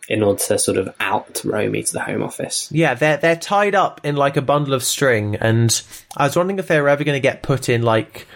[0.07, 2.69] in order to sort of out Romy to the home office.
[2.71, 5.81] Yeah, they're they're tied up in like a bundle of string and
[6.15, 8.27] I was wondering if they were ever going to get put in like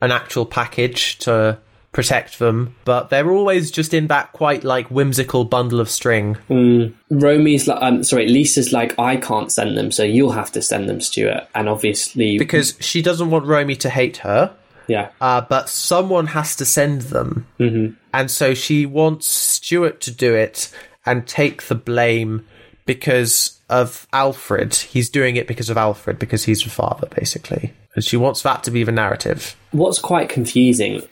[0.00, 1.58] an actual package to
[1.92, 6.36] protect them, but they're always just in that quite like whimsical bundle of string.
[6.48, 6.94] Mm.
[7.10, 10.88] Romy's like, um, sorry, Lisa's like, I can't send them, so you'll have to send
[10.88, 11.48] them, Stuart.
[11.54, 14.54] And obviously, because she doesn't want Romy to hate her.
[14.86, 15.10] Yeah.
[15.20, 17.46] Uh, but someone has to send them.
[17.58, 17.94] Mm-hmm.
[18.12, 20.72] And so she wants Stuart to do it
[21.06, 22.44] and take the blame
[22.86, 24.74] because of Alfred.
[24.74, 27.72] He's doing it because of Alfred, because he's the father, basically.
[27.94, 29.56] And she wants that to be the narrative.
[29.72, 31.02] What's quite confusing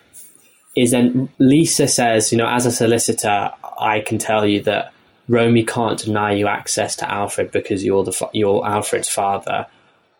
[0.76, 3.50] is then Lisa says, you know, as a solicitor,
[3.80, 4.92] I can tell you that
[5.28, 9.66] Romy can't deny you access to Alfred because you're the you're Alfred's father.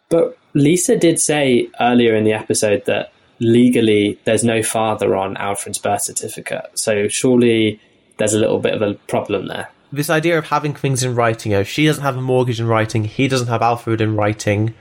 [0.09, 5.78] But Lisa did say earlier in the episode that legally there's no father on Alfred's
[5.78, 6.66] birth certificate.
[6.74, 7.80] So surely
[8.18, 9.68] there's a little bit of a problem there.
[9.93, 13.05] This idea of having things in writing, know, she doesn't have a mortgage in writing,
[13.05, 14.74] he doesn't have Alfred in writing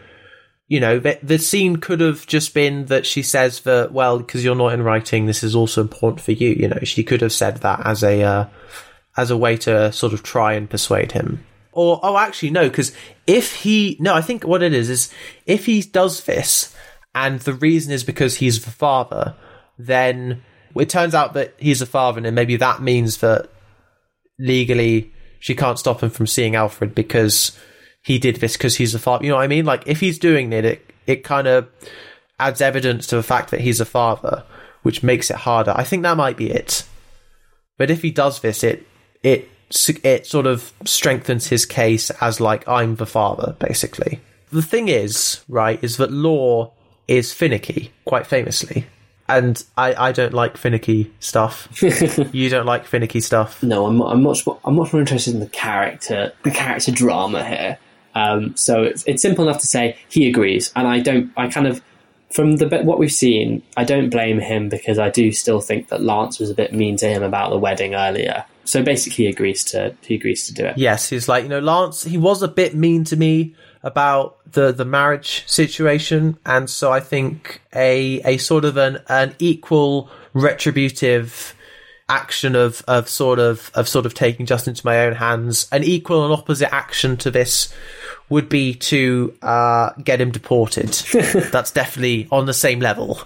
[0.68, 4.44] you know, the, the scene could have just been that she says that, well, because
[4.44, 6.50] you're not in writing, this is also important for you.
[6.50, 8.46] You know, she could have said that as a uh,
[9.16, 11.44] as a way to sort of try and persuade him.
[11.72, 12.92] Or, oh, actually, no, because
[13.28, 15.14] if he, no, I think what it is is
[15.46, 16.76] if he does this,
[17.14, 19.36] and the reason is because he's the father,
[19.78, 20.44] then
[20.76, 23.50] it turns out that he's a father, and maybe that means that
[24.40, 27.58] legally she can't stop him from seeing Alfred because
[28.08, 29.26] he did this because he's a father.
[29.26, 29.66] You know what I mean?
[29.66, 31.68] Like if he's doing it, it it kind of
[32.40, 34.46] adds evidence to the fact that he's a father,
[34.82, 35.74] which makes it harder.
[35.76, 36.86] I think that might be it.
[37.78, 38.88] But if he does this, it
[39.24, 39.50] it
[40.06, 44.22] it sort of strengthens his case as like I'm the father, basically.
[44.54, 46.72] The thing is, right, is that Law
[47.10, 48.88] is finicky, quite famously.
[49.28, 51.68] And I, I don't like finicky stuff.
[52.34, 53.62] you don't like finicky stuff.
[53.62, 57.44] No, I'm, I'm much more, I'm much more interested in the character, the character drama
[57.44, 57.78] here.
[58.18, 61.32] Um, so it's, it's simple enough to say he agrees, and I don't.
[61.38, 61.82] I kind of
[62.32, 66.02] from the what we've seen, I don't blame him because I do still think that
[66.02, 68.46] Lance was a bit mean to him about the wedding earlier.
[68.66, 70.78] So basically, he agrees to he agrees to do it.
[70.78, 72.04] Yes, he's like you know Lance.
[72.04, 77.00] He was a bit mean to me about the the marriage situation, and so I
[77.00, 81.54] think a a sort of an an equal retributive
[82.10, 85.84] action of of sort of of sort of taking justice into my own hands, an
[85.84, 87.74] equal and opposite action to this
[88.30, 90.90] would be to uh, get him deported.
[91.52, 93.22] That's definitely on the same level.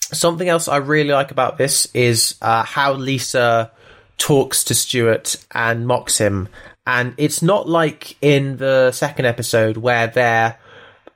[0.00, 3.70] Something else I really like about this is uh, how Lisa
[4.18, 6.48] talks to Stuart and mocks him.
[6.86, 10.58] And it's not like in the second episode where they're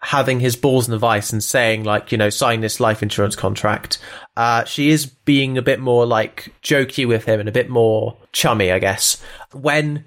[0.05, 3.35] having his balls in the vice and saying like you know sign this life insurance
[3.35, 3.99] contract
[4.37, 8.17] uh, she is being a bit more like jokey with him and a bit more
[8.33, 10.05] chummy i guess when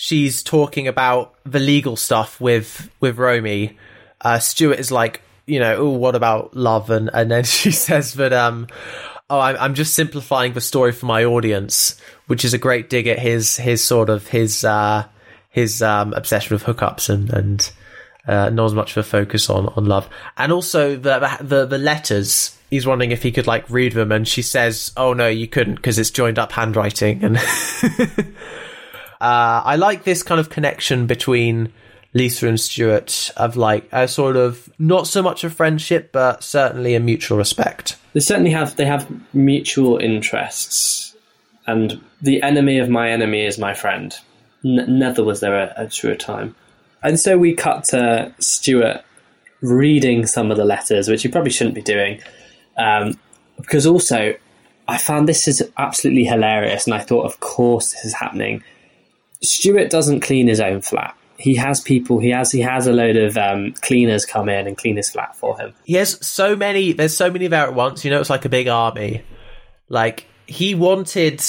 [0.00, 3.76] she's talking about the legal stuff with with Romy,
[4.22, 6.88] uh, Stuart is like, you know, oh, what about love?
[6.88, 8.66] And and then she says that um,
[9.28, 13.06] oh, I'm, I'm just simplifying the story for my audience, which is a great dig
[13.06, 15.06] at his his sort of his uh,
[15.50, 17.70] his um, obsession with hookups and and
[18.26, 21.78] uh, not as much of a focus on on love, and also the the the
[21.78, 22.56] letters.
[22.70, 25.76] He's wondering if he could like read them, and she says, "Oh no, you couldn't
[25.76, 27.36] because it's joined up handwriting." And
[27.98, 28.20] uh,
[29.20, 31.72] I like this kind of connection between
[32.12, 36.94] Lisa and Stuart of like a sort of not so much a friendship, but certainly
[36.94, 37.96] a mutual respect.
[38.12, 41.16] They certainly have they have mutual interests,
[41.66, 44.16] and the enemy of my enemy is my friend.
[44.64, 46.54] N- never was there a, a truer time.
[47.02, 49.02] And so we cut to Stuart
[49.60, 52.20] reading some of the letters, which he probably shouldn't be doing,
[52.76, 53.18] um,
[53.56, 54.34] because also
[54.88, 58.64] I found this is absolutely hilarious, and I thought, of course, this is happening.
[59.42, 61.16] Stuart doesn't clean his own flat.
[61.38, 62.18] He has people.
[62.18, 65.36] He has he has a load of um, cleaners come in and clean his flat
[65.36, 65.72] for him.
[65.84, 66.92] He has so many.
[66.92, 68.04] There's so many there at once.
[68.04, 69.22] You know, it's like a big army.
[69.88, 71.42] Like he wanted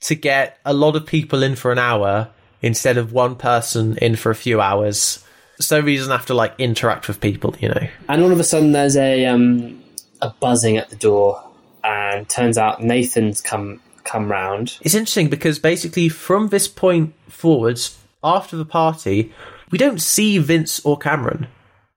[0.00, 2.30] to get a lot of people in for an hour
[2.64, 5.22] instead of one person in for a few hours,
[5.60, 7.54] so he doesn't have to like interact with people.
[7.60, 7.88] You know.
[8.08, 9.82] And all of a sudden, there's a um,
[10.22, 11.42] a buzzing at the door,
[11.84, 14.78] and turns out Nathan's come come round.
[14.80, 19.32] It's interesting because basically from this point forwards, after the party,
[19.70, 21.48] we don't see Vince or Cameron.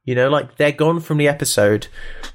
[0.04, 1.88] You know, like they're gone from the episode.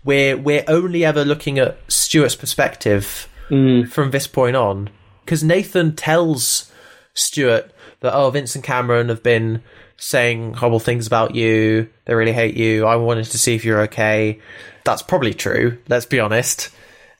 [0.05, 4.89] We're we're only ever looking at Stuart's perspective from this point on.
[5.24, 6.72] Because Nathan tells
[7.14, 7.71] Stuart
[8.03, 9.62] that oh, Vince and Cameron have been
[9.96, 11.88] saying horrible things about you.
[12.05, 12.84] They really hate you.
[12.84, 14.40] I wanted to see if you're okay.
[14.84, 15.78] That's probably true.
[15.88, 16.70] Let's be honest.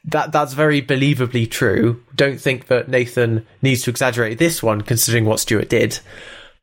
[0.05, 2.03] That that's very believably true.
[2.15, 6.01] Don't think that Nathan needs to exaggerate this one, considering what Stuart did.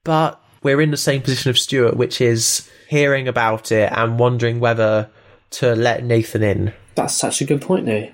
[0.03, 4.59] But we're in the same position of Stuart, which is hearing about it and wondering
[4.59, 5.09] whether
[5.51, 6.73] to let Nathan in.
[6.95, 8.09] That's such a good point, though.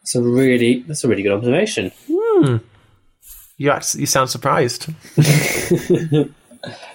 [0.00, 1.90] That's a really that's a really good observation.
[2.08, 2.58] Hmm.
[3.56, 4.88] You act, you sound surprised.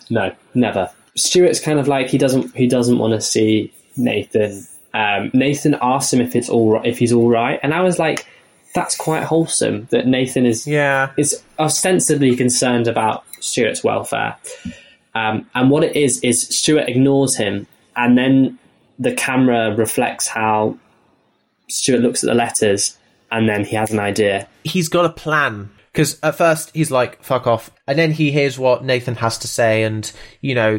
[0.10, 0.90] No, never.
[1.16, 4.66] Stuart's kind of like he doesn't he doesn't want to see Nathan.
[4.96, 8.00] Um, Nathan asks him if it's all right, if he's all right, and I was
[8.00, 8.26] like,
[8.74, 11.12] that's quite wholesome that Nathan is Yeah.
[11.18, 14.36] is ostensibly concerned about Stuart's welfare.
[15.14, 18.58] Um, and what it is is Stuart ignores him, and then
[18.98, 20.78] the camera reflects how
[21.68, 22.98] Stuart looks at the letters,
[23.32, 24.48] and then he has an idea.
[24.64, 25.70] he's got a plan
[26.00, 27.70] because at first he's like fuck off.
[27.86, 30.78] And then he hears what nathan has to say and you know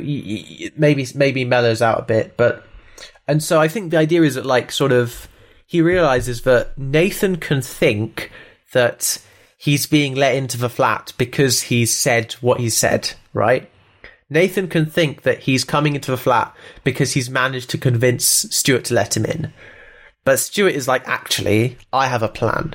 [0.77, 2.65] maybe maybe mellows out a bit but
[3.29, 5.29] and so i think the idea is that like sort of
[5.67, 8.31] he realizes that nathan can think
[8.73, 9.23] that
[9.59, 13.71] he's being let into the flat because he's said what he said right?
[14.29, 16.55] Nathan can think that he's coming into the flat
[16.85, 19.53] because he's managed to convince stuart to let him in.
[20.25, 22.75] But stuart is like actually i have a plan.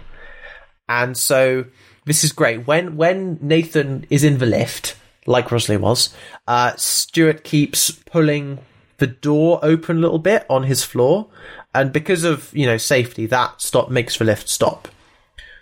[0.90, 1.66] And so
[2.06, 2.68] this is great.
[2.68, 4.96] When when Nathan is in the lift,
[5.26, 6.14] like Rosalie was,
[6.48, 8.60] uh, Stuart keeps pulling
[8.98, 11.28] the door open a little bit on his floor,
[11.74, 14.88] and because of you know safety, that stop makes the lift stop.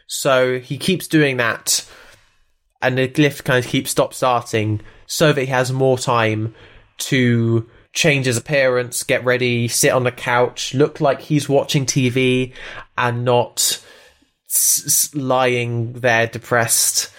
[0.08, 1.90] So he keeps doing that,
[2.82, 6.54] and the lift kind of keeps stop starting, so that he has more time
[6.98, 12.54] to change his appearance, get ready, sit on the couch, look like he's watching TV,
[12.98, 13.83] and not
[14.54, 17.12] s- lying there depressed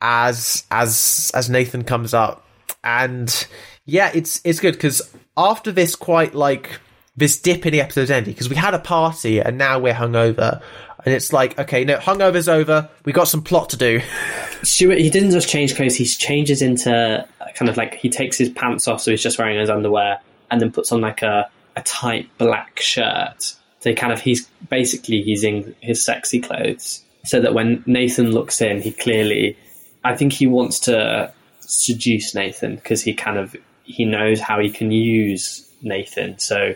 [0.00, 2.46] as as as Nathan comes up.
[2.84, 3.46] And
[3.84, 5.02] yeah it's it's good because
[5.36, 6.80] after this quite like
[7.16, 10.62] this dip in the episode's ending because we had a party and now we're hungover.
[11.04, 12.88] And it's like okay no hungover's over.
[13.04, 14.00] We got some plot to do.
[14.62, 18.38] Stuart, he didn't just change clothes; he changes into uh, kind of like he takes
[18.38, 20.20] his pants off, so he's just wearing his underwear,
[20.52, 23.54] and then puts on like a, a tight black shirt.
[23.82, 28.80] So kind of he's basically using his sexy clothes, so that when Nathan looks in,
[28.80, 29.56] he clearly,
[30.04, 34.70] I think he wants to seduce Nathan because he kind of he knows how he
[34.70, 36.38] can use Nathan.
[36.38, 36.74] So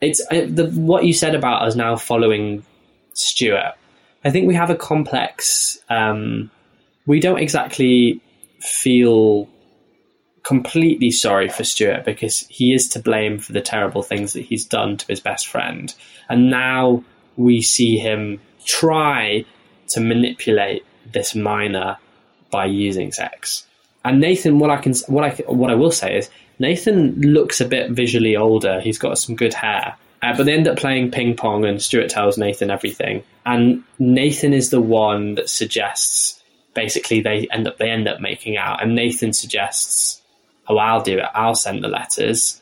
[0.00, 2.64] it's the what you said about us now following
[3.14, 3.74] Stuart.
[4.24, 5.78] I think we have a complex.
[5.88, 6.50] Um,
[7.06, 8.20] we don't exactly
[8.60, 9.48] feel
[10.44, 14.64] completely sorry for Stuart because he is to blame for the terrible things that he's
[14.64, 15.92] done to his best friend.
[16.28, 17.02] And now
[17.36, 19.44] we see him try
[19.88, 21.96] to manipulate this minor
[22.50, 23.66] by using sex.
[24.04, 27.64] And Nathan, what I can, what I, what I will say is, Nathan looks a
[27.64, 28.80] bit visually older.
[28.80, 32.10] He's got some good hair, uh, but they end up playing ping pong, and Stuart
[32.10, 33.24] tells Nathan everything.
[33.44, 36.40] And Nathan is the one that suggests
[36.74, 40.20] basically they end up they end up making out, and Nathan suggests,
[40.68, 41.24] "Oh, I'll do it.
[41.34, 42.60] I'll send the letters."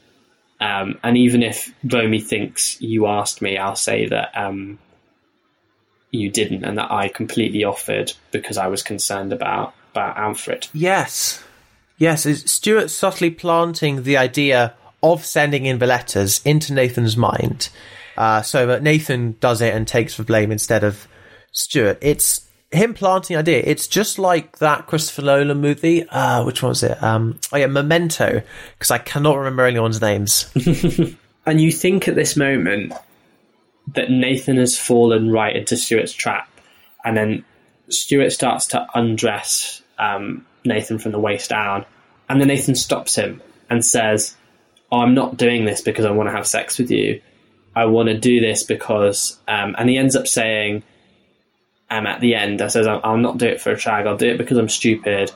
[0.61, 4.79] Um, and even if Romy thinks you asked me, I'll say that um,
[6.11, 10.69] you didn't, and that I completely offered because I was concerned about about Alfred.
[10.73, 11.43] Yes.
[11.99, 17.69] Yes, is Stuart subtly planting the idea of sending in the letters into Nathan's mind
[18.17, 21.07] uh, so that Nathan does it and takes the blame instead of
[21.53, 21.99] Stuart.
[22.01, 23.63] It's him planting idea.
[23.65, 26.09] It's just like that Christopher Nolan movie.
[26.09, 27.03] Uh, which one was it?
[27.03, 28.43] Um, oh, yeah, Memento,
[28.79, 30.51] because I cannot remember anyone's names.
[31.45, 32.93] And you think at this moment
[33.95, 36.49] that Nathan has fallen right into Stuart's trap,
[37.05, 37.45] and then
[37.89, 41.85] Stuart starts to undress um, Nathan from the waist down,
[42.29, 44.37] and then Nathan stops him and says,
[44.93, 47.21] oh, "I'm not doing this because I want to have sex with you.
[47.75, 50.85] I want to do this because," um, and he ends up saying,
[51.93, 54.07] um, at the end, I says, "I'll I'll not do it for a shag.
[54.07, 55.31] I'll do it because I'm stupid,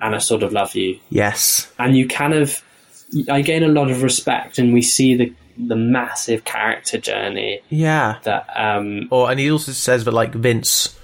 [0.00, 1.70] and I sort of love you." yes.
[1.78, 2.62] and you kind of
[3.30, 8.18] I gain a lot of respect, and we see the the massive character journey Yeah.
[8.24, 10.94] that um Or and he also says that like Vince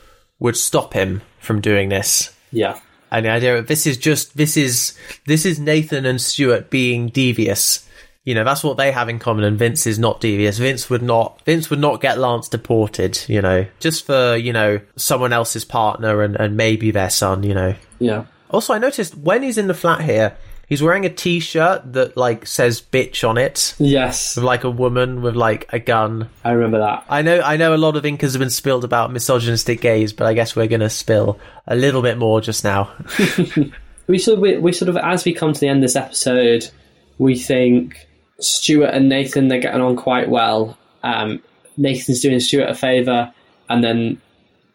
[0.40, 2.34] would stop him from doing this.
[2.50, 2.74] yeah
[3.10, 4.92] And the idea of this is just this is
[5.26, 7.88] this is Nathan and Stuart being devious.
[8.24, 10.58] You know, that's what they have in common and Vince is not devious.
[10.58, 14.80] Vince would not Vince would not get Lance deported, you know, just for, you know,
[14.96, 17.74] someone else's partner and, and maybe their son, you know.
[17.98, 20.36] yeah Also I noticed when he's in the flat here,
[20.68, 23.74] he's wearing a T shirt that like says bitch on it.
[23.78, 26.28] yes With like a woman with like a gun.
[26.44, 29.12] I remember that I know I know a lot of incas have been spilled about
[29.12, 32.92] misogynistic gays, but I guess we're gonna spill a little bit more just now.
[34.06, 35.96] we sort of we, we sort of as we come to the end of this
[35.96, 36.70] episode
[37.18, 38.08] we think
[38.42, 40.76] Stuart and Nathan they're getting on quite well.
[41.02, 41.42] Um
[41.76, 43.32] Nathan's doing Stuart a favour
[43.68, 44.20] and then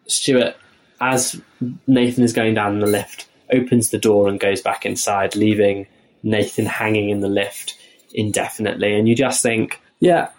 [0.06, 0.56] Stuart
[1.00, 1.40] as
[1.86, 5.86] Nathan is going down the lift opens the door and goes back inside leaving
[6.22, 7.78] Nathan hanging in the lift
[8.12, 8.94] indefinitely.
[8.94, 10.30] And you just think yeah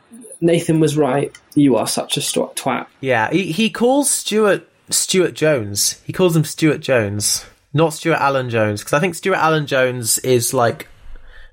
[0.42, 1.38] Nathan was right.
[1.56, 2.88] You are such a twat.
[3.02, 6.02] Yeah, he, he calls Stuart Stuart Jones.
[6.06, 10.18] He calls him Stuart Jones, not Stuart Alan Jones, because I think Stuart Alan Jones
[10.20, 10.88] is like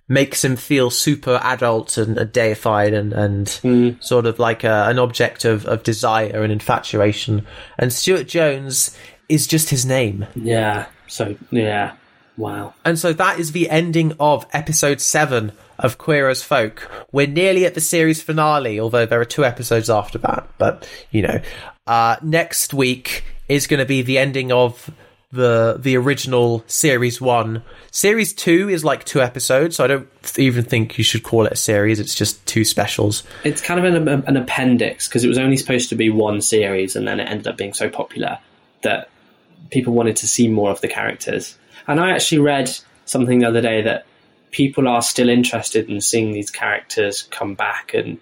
[0.09, 5.45] makes him feel super adult and deified and and sort of like a, an object
[5.45, 7.45] of, of desire and infatuation.
[7.79, 8.97] And Stuart Jones
[9.29, 10.27] is just his name.
[10.37, 11.95] yeah so yeah
[12.37, 16.91] wow And so that is the ending of episode seven of Queer as Folk.
[17.13, 20.49] We're nearly at the series finale, although there are two episodes after that.
[20.59, 21.41] But you know,
[21.87, 24.91] uh, next week is going to be the ending of
[25.33, 27.63] the the original series one.
[27.91, 30.09] Series two is like two episodes, so I don't
[30.39, 32.01] even think you should call it a series.
[32.01, 33.23] It's just two specials.
[33.45, 36.97] It's kind of an, an appendix because it was only supposed to be one series,
[36.97, 38.39] and then it ended up being so popular
[38.83, 39.11] that
[39.71, 41.59] people wanted to see more of the characters.
[41.87, 42.71] And I actually read
[43.05, 44.07] something the other day that
[44.51, 48.19] people are still interested in seeing these characters come back and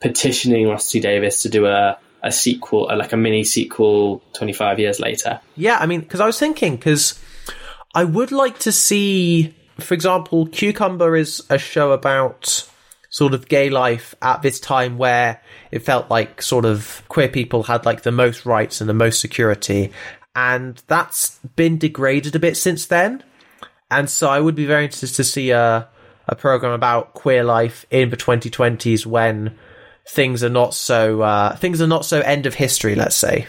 [0.00, 1.00] petitioning T.
[1.00, 5.40] Davies to do a, a sequel, uh, like a mini sequel, twenty five years later.
[5.56, 7.18] Yeah, I mean, because I was thinking, because
[7.94, 12.66] I would like to see, for example, Cucumber is a show about
[13.10, 15.42] sort of gay life at this time where
[15.72, 19.20] it felt like sort of queer people had like the most rights and the most
[19.20, 19.92] security.
[20.36, 23.24] And that's been degraded a bit since then.
[23.90, 25.88] And so I would be very interested to see a,
[26.28, 29.58] a program about queer life in the 2020s when
[30.08, 33.46] things are not so, uh, things are not so end of history, let's say.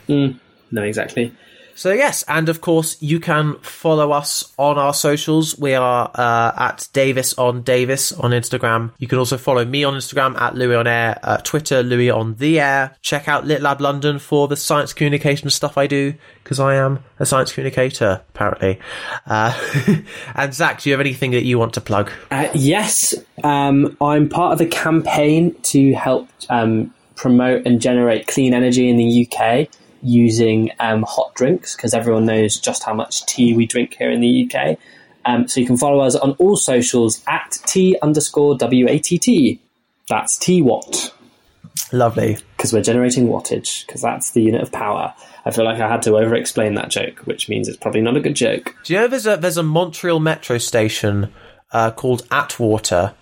[0.72, 1.34] No, exactly.
[1.82, 5.58] So yes, and of course you can follow us on our socials.
[5.58, 8.92] We are uh, at Davies on Davies on Instagram.
[9.00, 12.36] You can also follow me on Instagram at Louis on Air, uh, Twitter Louis on
[12.36, 12.96] the Air.
[13.02, 16.14] Check out Lit Lab London for the science communication stuff I do
[16.44, 18.80] because I am a science communicator apparently.
[19.26, 19.52] Uh,
[20.36, 22.12] and Zac, do you have anything that you want to plug?
[22.30, 28.54] Uh, yes, um, I'm part of a campaign to help um, promote and generate clean
[28.54, 29.68] energy in the UK
[30.02, 34.22] using um, hot drinks because everyone knows just how much tea we drink here in
[34.22, 34.78] the UK.
[35.26, 39.60] Um, so you can follow us on all socials at T underscore WATT.
[40.10, 41.14] That's T watt
[41.92, 42.38] Lovely.
[42.58, 45.14] because we're generating wattage because that's the unit of power.
[45.46, 48.18] I feel like I had to over explain that joke, which means it's probably not
[48.18, 48.76] a good joke.
[48.84, 51.32] Do you know there's a there's a Montreal metro station
[51.72, 53.14] uh, called Atwater,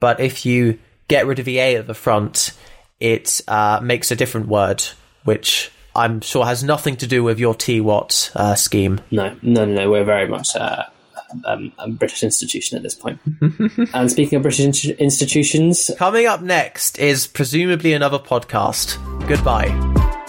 [0.00, 2.52] but if you get rid of the A at the front,
[3.00, 4.82] it uh, makes a different word,
[5.24, 9.00] which I'm sure has nothing to do with your T Watt uh, scheme.
[9.10, 9.90] No, no, no, no.
[9.90, 10.84] We're very much uh,
[11.44, 13.20] um, a British institution at this point.
[13.94, 18.98] and speaking of British in- institutions, Coming up next is presumably another podcast.
[19.28, 20.20] Goodbye.